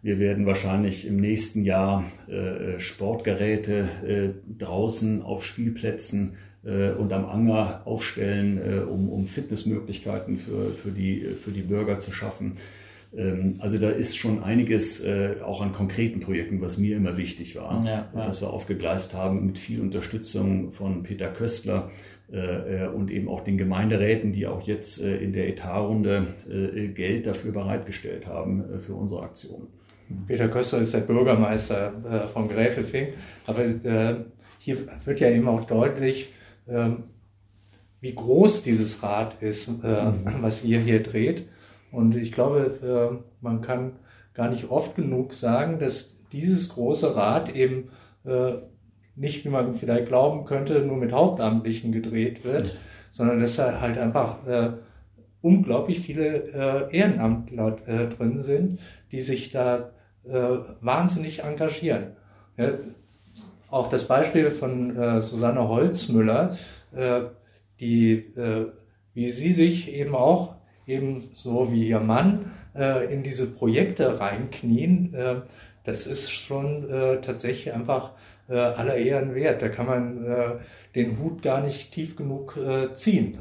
[0.00, 0.02] 2022.
[0.02, 7.26] Wir werden wahrscheinlich im nächsten Jahr äh, Sportgeräte äh, draußen auf Spielplätzen äh, und am
[7.26, 12.56] Anger aufstellen, um, um Fitnessmöglichkeiten für, für, die, für die Bürger zu schaffen.
[13.14, 15.04] Ähm, also da ist schon einiges
[15.44, 18.26] auch an konkreten Projekten, was mir immer wichtig war, Ja, ja.
[18.26, 21.90] dass wir aufgegleist haben mit viel Unterstützung von Peter Köstler
[22.94, 26.28] und eben auch den Gemeinderäten, die auch jetzt in der Etatrunde
[26.94, 29.66] Geld dafür bereitgestellt haben für unsere Aktion.
[30.26, 33.08] Peter Köster ist der Bürgermeister äh, von Gräfelfing.
[33.46, 34.16] Aber äh,
[34.58, 36.32] hier wird ja eben auch deutlich,
[36.68, 37.04] ähm,
[38.00, 41.48] wie groß dieses Rad ist, äh, was ihr hier dreht.
[41.92, 42.78] Und ich glaube,
[43.12, 43.92] äh, man kann
[44.34, 47.90] gar nicht oft genug sagen, dass dieses große Rad eben
[48.24, 48.52] äh,
[49.16, 52.76] nicht, wie man vielleicht glauben könnte, nur mit Hauptamtlichen gedreht wird,
[53.10, 54.70] sondern dass da halt einfach äh,
[55.42, 59.90] unglaublich viele äh, Ehrenamtler äh, drin sind, die sich da
[60.28, 62.16] äh, wahnsinnig engagieren.
[62.56, 62.72] Ja,
[63.70, 66.56] auch das Beispiel von äh, Susanne Holzmüller,
[66.92, 67.22] äh,
[67.78, 68.66] die, äh,
[69.14, 70.56] wie sie sich eben auch,
[70.86, 75.36] eben so wie ihr Mann, äh, in diese Projekte reinknien, äh,
[75.84, 78.12] das ist schon tatsächlich einfach
[78.50, 79.62] äh, aller Ehren wert.
[79.62, 80.50] Da kann man äh,
[80.94, 83.38] den Hut gar nicht tief genug äh, ziehen,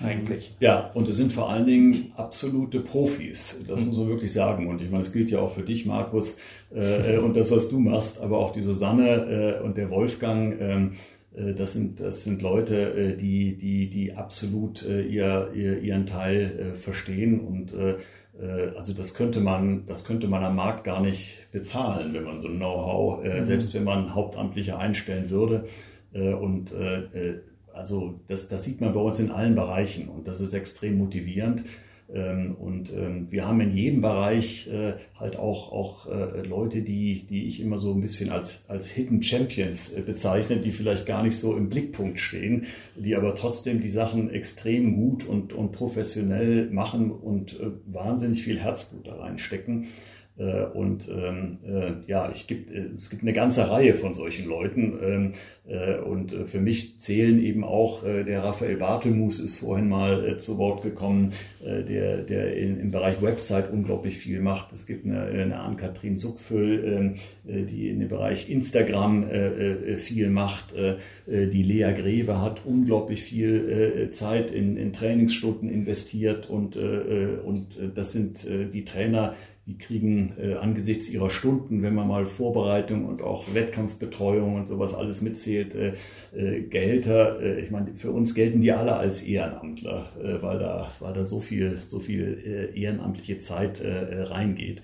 [0.00, 0.54] eigentlich.
[0.60, 3.62] Ja, und es sind vor allen Dingen absolute Profis.
[3.66, 4.68] Das muss man wirklich sagen.
[4.68, 6.38] Und ich meine, es gilt ja auch für dich, Markus,
[6.74, 10.60] äh, äh, und das, was du machst, aber auch die Susanne äh, und der Wolfgang.
[10.60, 10.92] ähm,
[11.34, 17.40] äh, das sind, das sind Leute, die, die, die absolut ihr, ihr, ihren Teil verstehen
[17.40, 17.74] und
[18.76, 22.48] also das könnte man, das könnte man am Markt gar nicht bezahlen, wenn man so
[22.48, 23.44] ein Know-how, äh, Mhm.
[23.44, 25.66] selbst wenn man Hauptamtliche einstellen würde.
[26.12, 27.40] Äh, und äh, äh,
[27.74, 31.64] also das, das sieht man bei uns in allen Bereichen und das ist extrem motivierend.
[32.14, 37.24] Ähm, und ähm, wir haben in jedem Bereich äh, halt auch, auch äh, Leute, die,
[37.28, 41.22] die ich immer so ein bisschen als, als Hidden Champions äh, bezeichne, die vielleicht gar
[41.22, 46.68] nicht so im Blickpunkt stehen, die aber trotzdem die Sachen extrem gut und, und professionell
[46.70, 49.88] machen und wahnsinnig viel Herzblut da reinstecken.
[50.38, 54.48] Äh, und ähm, äh, ja, ich gibt, äh, es gibt eine ganze Reihe von solchen
[54.48, 54.98] Leuten.
[55.02, 55.32] Ähm,
[55.66, 60.82] äh, und für mich zählen eben auch, der Raphael Bartelmus ist vorhin mal zu Wort
[60.82, 64.72] gekommen, der, der in, im Bereich Website unglaublich viel macht.
[64.72, 67.16] Es gibt eine, eine Ann-Kathrin Suckfüll,
[67.46, 69.26] ähm, die in dem Bereich Instagram
[69.98, 70.74] viel macht.
[71.26, 78.46] Die Lea Greve hat unglaublich viel Zeit in, in Trainingsstunden investiert und, und das sind
[78.72, 79.34] die Trainer,
[79.66, 84.92] die kriegen äh, angesichts ihrer Stunden, wenn man mal Vorbereitung und auch Wettkampfbetreuung und sowas
[84.92, 85.92] alles mitzählt, äh,
[86.34, 87.40] äh, Gehälter.
[87.40, 91.22] Äh, ich meine, für uns gelten die alle als Ehrenamtler, äh, weil da, weil da
[91.22, 94.82] so viel, so viel äh, ehrenamtliche Zeit äh, reingeht.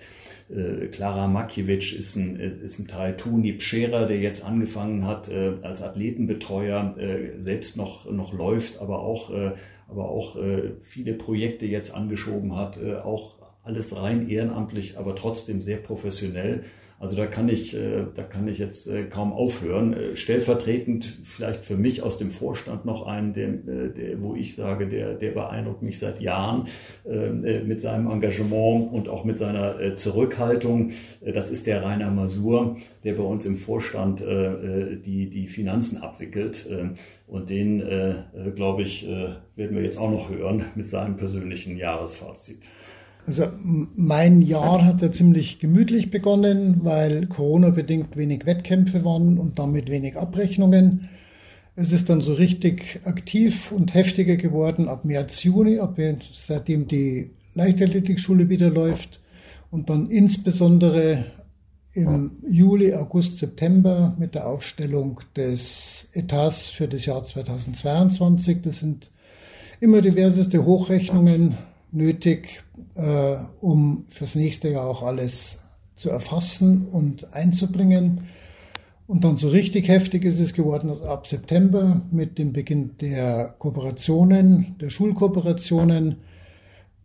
[0.49, 5.55] Äh, Klara Makiewicz ist ein, ist ein Teil, Toni Pscherer, der jetzt angefangen hat äh,
[5.63, 9.51] als Athletenbetreuer, äh, selbst noch, noch läuft, aber auch, äh,
[9.89, 13.38] aber auch äh, viele Projekte jetzt angeschoben hat, äh, auch
[13.69, 16.65] alles rein ehrenamtlich, aber trotzdem sehr professionell.
[17.01, 19.93] Also da kann ich, äh, da kann ich jetzt äh, kaum aufhören.
[19.93, 24.89] Äh, stellvertretend vielleicht für mich aus dem Vorstand noch einen, der, der, wo ich sage,
[24.89, 26.67] der, der beeindruckt mich seit Jahren
[27.05, 30.93] mit seinem Engagement und auch mit seiner Zurückhaltung.
[31.23, 36.69] Das ist der Rainer Masur, der bei uns im Vorstand die, die Finanzen abwickelt.
[37.27, 37.83] Und den,
[38.55, 42.67] glaube ich, werden wir jetzt auch noch hören mit seinem persönlichen Jahresfazit.
[43.29, 43.47] Also
[43.95, 50.17] mein Jahr hat ja ziemlich gemütlich begonnen, weil Corona-bedingt wenig Wettkämpfe waren und damit wenig
[50.17, 51.11] Abrechnungen.
[51.77, 55.99] Es ist dann so richtig aktiv und heftiger geworden ab März, Juni, ab
[56.33, 59.21] seitdem die Leichtathletikschule wieder läuft
[59.71, 61.27] und dann insbesondere
[61.93, 68.63] im Juli, August, September mit der Aufstellung des Etats für das Jahr 2022.
[68.63, 69.11] Das sind
[69.81, 71.59] immer diverseste Hochrechnungen
[71.93, 72.63] nötig,
[72.95, 75.59] äh, um fürs nächste Jahr auch alles
[75.97, 78.29] zu erfassen und einzubringen.
[79.07, 84.77] Und dann so richtig heftig ist es geworden ab September mit dem Beginn der Kooperationen,
[84.81, 86.17] der Schulkooperationen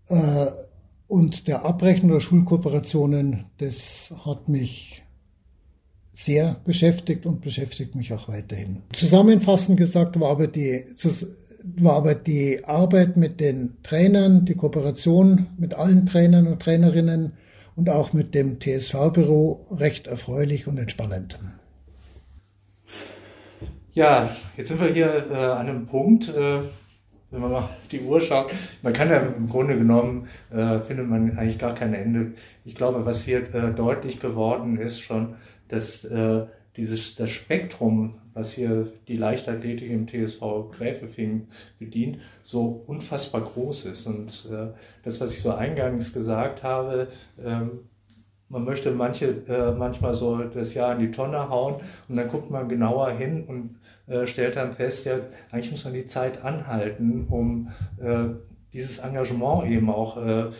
[0.09, 0.47] äh,
[1.07, 3.45] und der Abrechnung der Schulkooperationen.
[3.57, 5.03] Das hat mich
[6.13, 8.83] sehr beschäftigt und beschäftigt mich auch weiterhin.
[8.91, 10.85] Zusammenfassend gesagt war aber die
[11.63, 17.33] war aber die Arbeit mit den Trainern, die Kooperation mit allen Trainern und Trainerinnen
[17.75, 21.39] und auch mit dem TSV-Büro recht erfreulich und entspannend.
[23.93, 26.61] Ja, jetzt sind wir hier äh, an einem Punkt, äh,
[27.31, 28.51] wenn man mal auf die Uhr schaut.
[28.81, 32.33] Man kann ja im Grunde genommen, äh, findet man eigentlich gar kein Ende.
[32.65, 35.35] Ich glaube, was hier äh, deutlich geworden ist schon,
[35.67, 36.45] dass äh,
[36.75, 41.47] dieses, das Spektrum, was hier die Leichtathletik im TSV Gräfefing
[41.79, 44.07] bedient, so unfassbar groß ist.
[44.07, 44.67] Und äh,
[45.03, 47.07] das, was ich so eingangs gesagt habe,
[47.43, 47.79] ähm,
[48.49, 52.51] man möchte manche, äh, manchmal so das Jahr in die Tonne hauen und dann guckt
[52.51, 53.79] man genauer hin und
[54.13, 55.15] äh, stellt dann fest, ja,
[55.51, 58.35] eigentlich muss man die Zeit anhalten, um äh,
[58.71, 60.51] dieses Engagement eben auch äh,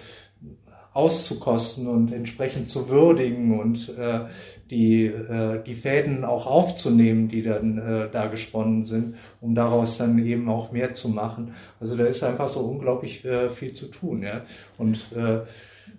[0.94, 4.26] auszukosten und entsprechend zu würdigen und äh,
[4.70, 10.24] die, äh, die Fäden auch aufzunehmen, die dann äh, da gesponnen sind, um daraus dann
[10.24, 11.56] eben auch mehr zu machen.
[11.80, 14.22] Also da ist einfach so unglaublich äh, viel zu tun.
[14.22, 14.42] Ja?
[14.78, 15.42] Und äh,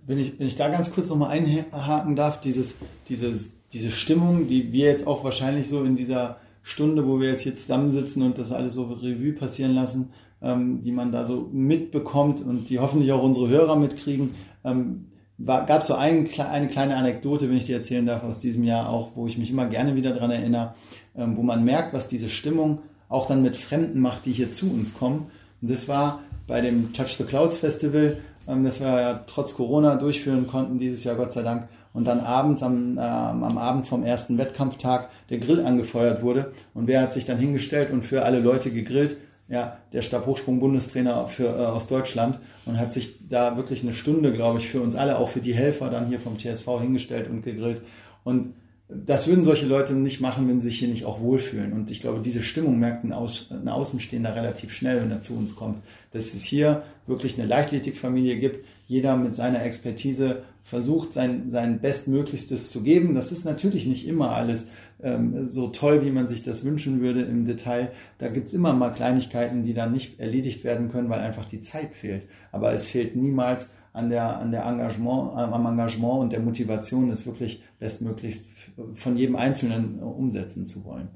[0.06, 2.76] wenn ich, wenn ich da ganz kurz nochmal einhaken darf, dieses,
[3.08, 7.42] dieses, diese Stimmung, die wir jetzt auch wahrscheinlich so in dieser Stunde, wo wir jetzt
[7.42, 10.10] hier zusammensitzen und das alles so Revue passieren lassen,
[10.42, 14.34] ähm, die man da so mitbekommt und die hoffentlich auch unsere Hörer mitkriegen,
[14.64, 15.06] ähm,
[15.44, 18.88] gab es so ein, eine kleine Anekdote, wenn ich dir erzählen darf, aus diesem Jahr
[18.88, 20.74] auch, wo ich mich immer gerne wieder dran erinnere,
[21.16, 24.70] ähm, wo man merkt, was diese Stimmung auch dann mit Fremden macht, die hier zu
[24.70, 25.26] uns kommen.
[25.60, 29.96] Und das war bei dem Touch the Clouds Festival, ähm, das wir ja trotz Corona
[29.96, 31.68] durchführen konnten dieses Jahr, Gott sei Dank.
[31.92, 36.52] Und dann abends am, äh, am Abend vom ersten Wettkampftag der Grill angefeuert wurde.
[36.74, 39.16] Und wer hat sich dann hingestellt und für alle Leute gegrillt?
[39.48, 44.68] Ja, der Stabhochsprung-Bundestrainer äh, aus Deutschland und hat sich da wirklich eine Stunde, glaube ich,
[44.68, 47.82] für uns alle, auch für die Helfer dann hier vom TSV hingestellt und gegrillt.
[48.24, 48.54] Und
[48.88, 51.72] das würden solche Leute nicht machen, wenn sie sich hier nicht auch wohlfühlen.
[51.72, 55.34] Und ich glaube, diese Stimmung merkt ein, Aus, ein Außenstehender relativ schnell, wenn er zu
[55.34, 58.66] uns kommt, dass es hier wirklich eine Leichtathletikfamilie gibt.
[58.86, 63.14] Jeder mit seiner Expertise versucht, sein, sein Bestmöglichstes zu geben.
[63.14, 64.68] Das ist natürlich nicht immer alles
[65.04, 67.92] ähm, so toll, wie man sich das wünschen würde im Detail.
[68.18, 71.60] Da gibt es immer mal Kleinigkeiten, die dann nicht erledigt werden können, weil einfach die
[71.60, 72.26] Zeit fehlt.
[72.50, 77.26] Aber es fehlt niemals an der, an der Engagement, am Engagement und der Motivation, es
[77.26, 78.46] wirklich bestmöglichst
[78.94, 81.08] von jedem Einzelnen umsetzen zu wollen.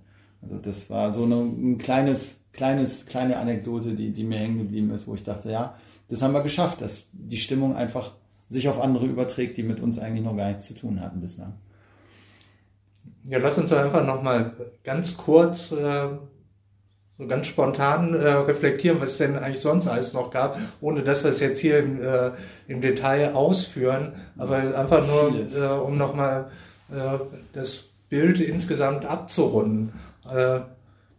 [0.43, 4.91] Also das war so eine, ein kleines, kleines, kleine Anekdote, die, die mir hängen geblieben
[4.91, 5.75] ist, wo ich dachte, ja,
[6.09, 8.13] das haben wir geschafft, dass die Stimmung einfach
[8.49, 11.55] sich auf andere überträgt, die mit uns eigentlich noch gar nichts zu tun hatten bislang.
[13.29, 14.53] Ja, lass uns einfach nochmal
[14.85, 16.09] ganz kurz, äh,
[17.19, 21.25] so ganz spontan äh, reflektieren, was es denn eigentlich sonst alles noch gab, ohne dass
[21.25, 22.31] wir es jetzt hier im, äh,
[22.69, 26.51] im Detail ausführen, aber einfach nur, äh, um nochmal
[26.91, 27.19] äh,
[27.53, 29.93] das Bild insgesamt abzurunden.
[30.25, 30.61] Äh,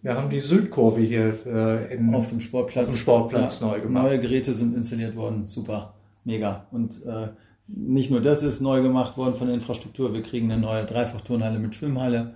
[0.01, 3.81] wir haben die Südkurve hier äh, in, auf dem Sportplatz, auf dem Sportplatz ja, neu
[3.81, 4.05] gemacht.
[4.05, 5.93] Neue Geräte sind installiert worden, super,
[6.23, 6.65] mega.
[6.71, 7.27] Und äh,
[7.75, 11.59] nicht nur das ist neu gemacht worden von der Infrastruktur, wir kriegen eine neue Dreifachturnhalle
[11.59, 12.33] mit Schwimmhalle,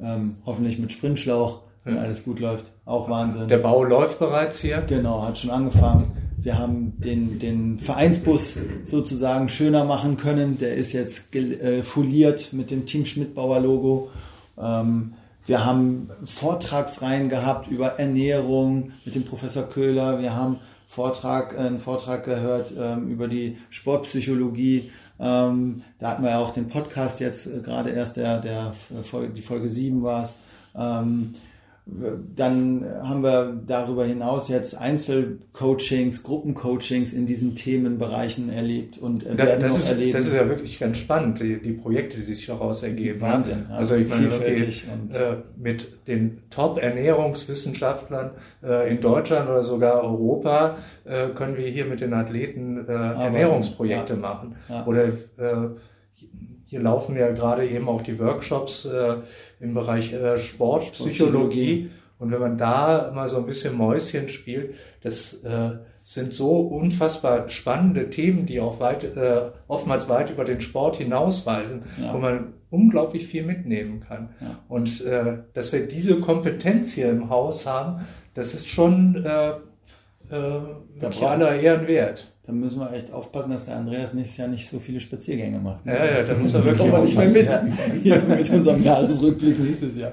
[0.00, 2.02] ähm, hoffentlich mit Sprintschlauch, wenn ja.
[2.02, 2.72] alles gut läuft.
[2.84, 3.48] Auch Wahnsinn.
[3.48, 4.82] Der Bau läuft bereits hier?
[4.86, 6.12] Genau, hat schon angefangen.
[6.38, 10.58] Wir haben den, den Vereinsbus sozusagen schöner machen können.
[10.58, 14.10] Der ist jetzt äh, foliert mit dem Team Schmidtbauer Logo.
[14.60, 15.14] Ähm,
[15.46, 20.20] wir haben Vortragsreihen gehabt über Ernährung mit dem Professor Köhler.
[20.20, 20.58] Wir haben
[20.94, 24.92] Vortrag, einen Vortrag gehört ähm, über die Sportpsychologie.
[25.18, 29.32] Ähm, da hatten wir ja auch den Podcast jetzt äh, gerade erst, der, der Folge,
[29.32, 30.36] die Folge 7 war es.
[30.76, 31.34] Ähm,
[31.86, 39.60] dann haben wir darüber hinaus jetzt Einzelcoachings, Gruppencoachings in diesen Themenbereichen erlebt und das, werden
[39.60, 40.12] das noch ist, erleben.
[40.12, 43.20] Das ist ja wirklich ganz spannend, die, die Projekte, die sich daraus ergeben.
[43.20, 43.66] Wahnsinn.
[43.68, 43.76] Ja.
[43.76, 48.30] Also ich meine, okay, äh, mit den Top-Ernährungswissenschaftlern
[48.62, 54.14] äh, in Deutschland oder sogar Europa äh, können wir hier mit den Athleten äh, Ernährungsprojekte
[54.14, 54.18] ja.
[54.18, 54.56] machen.
[54.70, 54.86] Ja.
[54.86, 55.68] Oder äh,
[56.66, 59.16] hier laufen ja gerade eben auch die Workshops äh,
[59.60, 61.90] im Bereich äh, Sportpsychologie.
[62.18, 67.48] Und wenn man da mal so ein bisschen Mäuschen spielt, das äh, sind so unfassbar
[67.48, 72.12] spannende Themen, die auch weit, äh, oftmals weit über den Sport hinausweisen, ja.
[72.12, 74.30] wo man unglaublich viel mitnehmen kann.
[74.40, 74.58] Ja.
[74.68, 80.60] Und äh, dass wir diese Kompetenz hier im Haus haben, das ist schon äh, äh,
[80.94, 84.68] wirklich aller Ehren wert da müssen wir echt aufpassen, dass der Andreas nächstes Jahr nicht
[84.68, 85.86] so viele Spaziergänge macht.
[85.86, 89.96] Ja, ja, da muss er wirklich kommen nicht mehr mit, hier mit unserem Jahresrückblick nächstes
[89.96, 90.12] Jahr.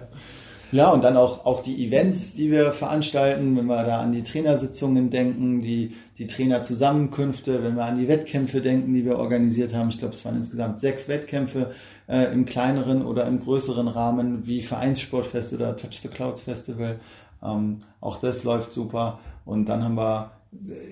[0.71, 4.23] Ja, und dann auch, auch die Events, die wir veranstalten, wenn wir da an die
[4.23, 9.89] Trainersitzungen denken, die, die Trainerzusammenkünfte, wenn wir an die Wettkämpfe denken, die wir organisiert haben.
[9.89, 11.71] Ich glaube, es waren insgesamt sechs Wettkämpfe
[12.07, 17.01] äh, im kleineren oder im größeren Rahmen, wie Vereinssportfest oder Touch the Clouds Festival.
[17.43, 19.19] Ähm, auch das läuft super.
[19.43, 20.32] Und dann haben wir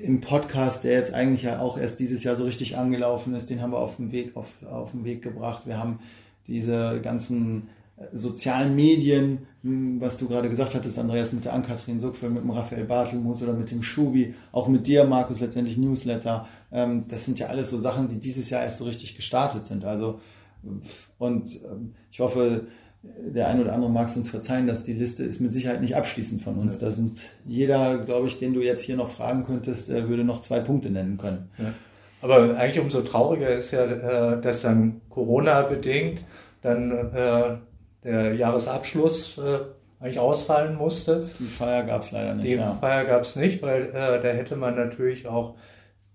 [0.03, 3.61] im Podcast, der jetzt eigentlich ja auch erst dieses Jahr so richtig angelaufen ist, den
[3.61, 5.67] haben wir auf den Weg, auf, auf den Weg gebracht.
[5.67, 5.99] Wir haben
[6.47, 11.99] diese ganzen äh, sozialen Medien, hm, was du gerade gesagt hattest, Andreas, mit der Ann-Kathrin
[11.99, 16.47] Suckfeld, mit dem Raphael Bartelmus oder mit dem Schubi, auch mit dir, Markus, letztendlich Newsletter.
[16.71, 19.83] Ähm, das sind ja alles so Sachen, die dieses Jahr erst so richtig gestartet sind.
[19.83, 20.21] Also,
[21.17, 22.67] und ähm, ich hoffe,
[23.01, 25.95] der ein oder andere mag es uns verzeihen, dass die Liste ist mit Sicherheit nicht
[25.95, 26.81] abschließend von uns.
[26.81, 26.87] Ja.
[26.87, 30.59] Da sind jeder, glaube ich, den du jetzt hier noch fragen könntest, würde noch zwei
[30.59, 31.49] Punkte nennen können.
[31.57, 31.73] Ja.
[32.21, 36.23] Aber eigentlich umso trauriger ist ja, äh, dass dann Corona bedingt
[36.61, 37.57] dann äh,
[38.03, 39.59] der Jahresabschluss äh,
[40.01, 41.29] eigentlich ausfallen musste.
[41.39, 42.49] Die Feier gab es leider nicht.
[42.49, 42.77] Die ja.
[42.79, 45.55] Feier gab es nicht, weil da hätte man natürlich auch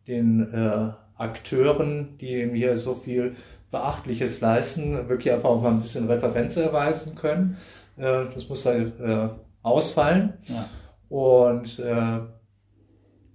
[0.09, 3.37] den Akteuren, die eben hier so viel
[3.75, 7.57] Beachtliches leisten, wirklich einfach auch mal ein bisschen Referenz erweisen können.
[7.97, 9.29] Äh, das muss halt äh,
[9.65, 10.35] ausfallen.
[10.45, 10.69] Ja.
[11.09, 12.21] Und äh,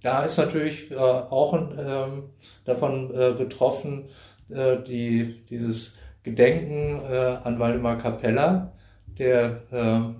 [0.02, 2.22] da ist natürlich auch ähm,
[2.64, 4.04] davon betroffen,
[4.48, 8.72] die, dieses Gedenken an Waldemar Capella,
[9.18, 9.60] der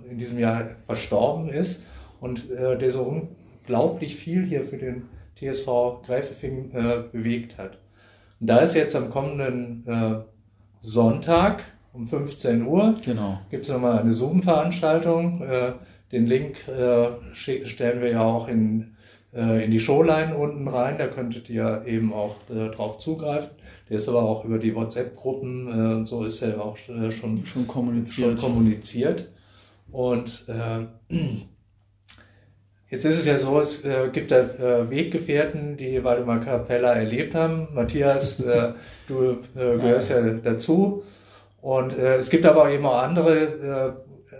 [0.07, 1.83] in diesem Jahr verstorben ist
[2.19, 7.80] und der so unglaublich viel hier für den TSV Greifefing bewegt hat.
[8.41, 10.15] Und da ist jetzt am kommenden äh,
[10.79, 11.63] Sonntag
[11.93, 13.39] um 15 Uhr, genau.
[13.51, 15.43] gibt es nochmal eine Zoom-Veranstaltung.
[15.43, 15.73] Äh,
[16.11, 18.95] den Link äh, stellen wir ja auch in,
[19.33, 20.97] äh, in die Showline unten rein.
[20.97, 23.51] Da könntet ihr eben auch äh, drauf zugreifen.
[23.89, 27.45] Der ist aber auch über die WhatsApp-Gruppen äh, und so ist er auch äh, schon,
[27.45, 28.39] schon kommuniziert.
[28.39, 29.29] Schon kommuniziert.
[29.91, 31.15] Und äh,
[32.91, 37.33] Jetzt ist es ja so, es äh, gibt da äh, Weggefährten, die Waldemar Capella erlebt
[37.33, 37.69] haben.
[37.73, 38.73] Matthias, äh,
[39.07, 40.19] du äh, gehörst ja.
[40.19, 41.03] ja dazu.
[41.61, 44.37] Und äh, es gibt aber eben auch andere, äh,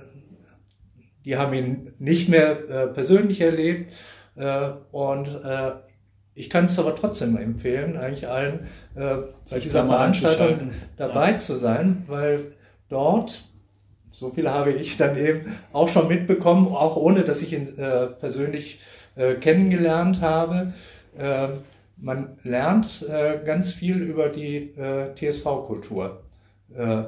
[1.23, 2.55] die haben ihn nicht mehr
[2.95, 3.93] persönlich erlebt.
[4.91, 5.39] Und
[6.33, 8.61] ich kann es aber trotzdem empfehlen, eigentlich allen
[8.95, 11.37] bei dieser Veranstaltung dabei ja.
[11.37, 12.53] zu sein, weil
[12.89, 13.50] dort
[14.21, 18.05] so viel habe ich dann eben auch schon mitbekommen, auch ohne dass ich ihn äh,
[18.05, 18.79] persönlich
[19.15, 20.73] äh, kennengelernt habe.
[21.17, 21.61] Ähm,
[21.97, 26.21] man lernt äh, ganz viel über die äh, TSV-Kultur.
[26.77, 27.05] Äh,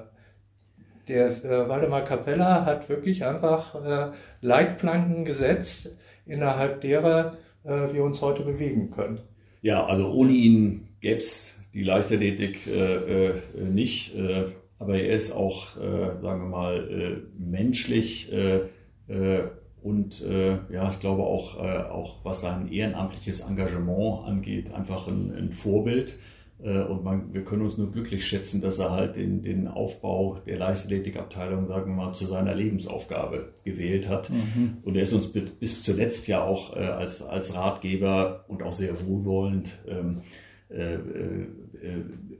[1.08, 4.12] der äh, Waldemar Capella hat wirklich einfach äh,
[4.42, 5.96] Leitplanken gesetzt,
[6.26, 9.20] innerhalb derer äh, wir uns heute bewegen können.
[9.62, 14.46] Ja, also ohne ihn gäbe es die Leichtathletik äh, äh, nicht, äh,
[14.80, 18.62] aber er ist auch, äh, sagen wir mal, äh, menschlich äh,
[19.08, 19.44] äh,
[19.82, 26.18] und ja, ich glaube auch, auch was sein ehrenamtliches Engagement angeht, einfach ein, ein Vorbild.
[26.60, 30.58] Und man, wir können uns nur glücklich schätzen, dass er halt den, den Aufbau der
[30.58, 34.30] Leichtathletikabteilung, sagen wir mal, zu seiner Lebensaufgabe gewählt hat.
[34.30, 34.78] Mhm.
[34.84, 39.06] Und er ist uns bis zuletzt ja auch äh, als, als Ratgeber und auch sehr
[39.06, 40.22] wohlwollend ähm,
[40.70, 41.48] äh, äh,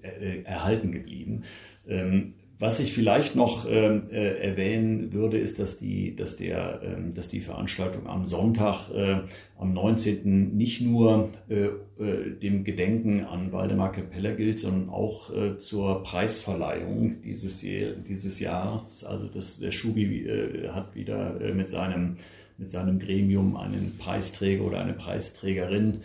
[0.02, 1.44] äh erhalten geblieben.
[1.88, 7.14] Ähm, was ich vielleicht noch ähm, äh, erwähnen würde, ist, dass die, dass der, ähm,
[7.14, 9.18] dass die Veranstaltung am Sonntag, äh,
[9.58, 10.56] am 19.
[10.56, 17.22] nicht nur äh, äh, dem Gedenken an Waldemar Kepeller gilt, sondern auch äh, zur Preisverleihung
[17.24, 19.04] dieses, dieses Jahres.
[19.04, 22.16] Also das, der Schubi äh, hat wieder mit, seinem,
[22.58, 26.02] mit seinem Gremium einen Preisträger oder eine Preisträgerin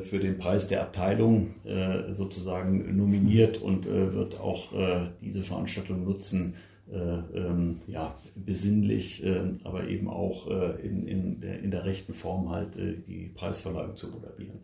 [0.00, 4.72] für den Preis der Abteilung äh, sozusagen nominiert und äh, wird auch
[5.20, 6.54] diese Veranstaltung nutzen,
[6.92, 9.24] ähm, ja, besinnlich,
[9.62, 10.48] aber eben auch
[10.82, 14.58] in, in, der, in der rechten Form halt die Preisverleihung zu moderieren.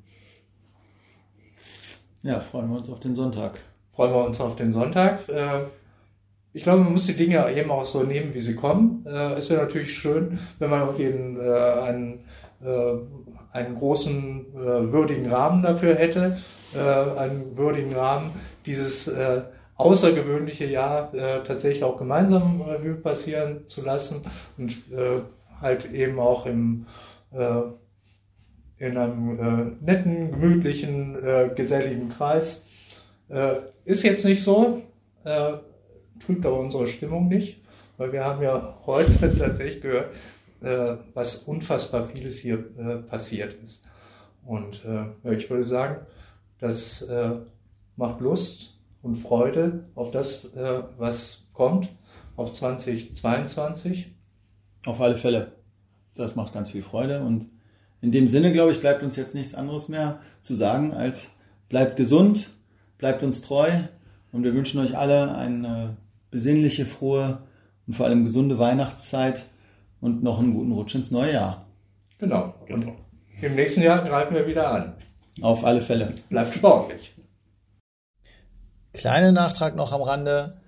[2.22, 3.60] Ja, freuen wir uns auf den Sonntag.
[3.92, 5.20] Freuen wir uns auf den Sonntag.
[6.52, 9.06] Ich glaube, man muss die Dinge eben auch so nehmen, wie sie kommen.
[9.06, 12.24] Es wäre natürlich schön, wenn man auf jeden einen
[13.56, 16.38] einen großen äh, würdigen Rahmen dafür hätte,
[16.74, 18.32] äh, einen würdigen Rahmen,
[18.66, 19.42] dieses äh,
[19.76, 24.22] außergewöhnliche Jahr äh, tatsächlich auch gemeinsam Revue passieren zu lassen
[24.58, 25.20] und äh,
[25.60, 26.86] halt eben auch im,
[27.32, 27.62] äh,
[28.78, 32.66] in einem äh, netten, gemütlichen, äh, geselligen Kreis.
[33.28, 34.82] Äh, ist jetzt nicht so,
[35.24, 35.52] äh,
[36.24, 37.60] trübt aber unsere Stimmung nicht,
[37.96, 40.10] weil wir haben ja heute tatsächlich gehört,
[41.14, 43.82] was unfassbar vieles hier äh, passiert ist.
[44.44, 46.06] Und äh, ich würde sagen,
[46.58, 47.32] das äh,
[47.96, 51.88] macht Lust und Freude auf das, äh, was kommt,
[52.36, 54.12] auf 2022.
[54.84, 55.52] Auf alle Fälle.
[56.14, 57.20] Das macht ganz viel Freude.
[57.20, 57.46] Und
[58.00, 61.30] in dem Sinne, glaube ich, bleibt uns jetzt nichts anderes mehr zu sagen, als
[61.68, 62.50] bleibt gesund,
[62.98, 63.68] bleibt uns treu
[64.32, 65.96] und wir wünschen euch alle eine
[66.30, 67.38] besinnliche, frohe
[67.86, 69.46] und vor allem gesunde Weihnachtszeit
[70.06, 71.66] und noch einen guten Rutsch ins neue Jahr.
[72.18, 72.54] Genau.
[72.70, 72.92] Und
[73.42, 74.94] im nächsten Jahr greifen wir wieder an.
[75.42, 76.14] Auf alle Fälle.
[76.30, 77.12] Bleibt sportlich.
[78.94, 80.58] Kleiner Nachtrag noch am Rande.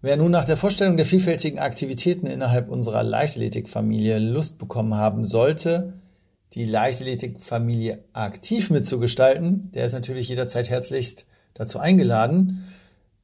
[0.00, 5.94] Wer nun nach der Vorstellung der vielfältigen Aktivitäten innerhalb unserer Leichtathletikfamilie Lust bekommen haben sollte,
[6.52, 12.68] die Leichtathletikfamilie aktiv mitzugestalten, der ist natürlich jederzeit herzlichst dazu eingeladen.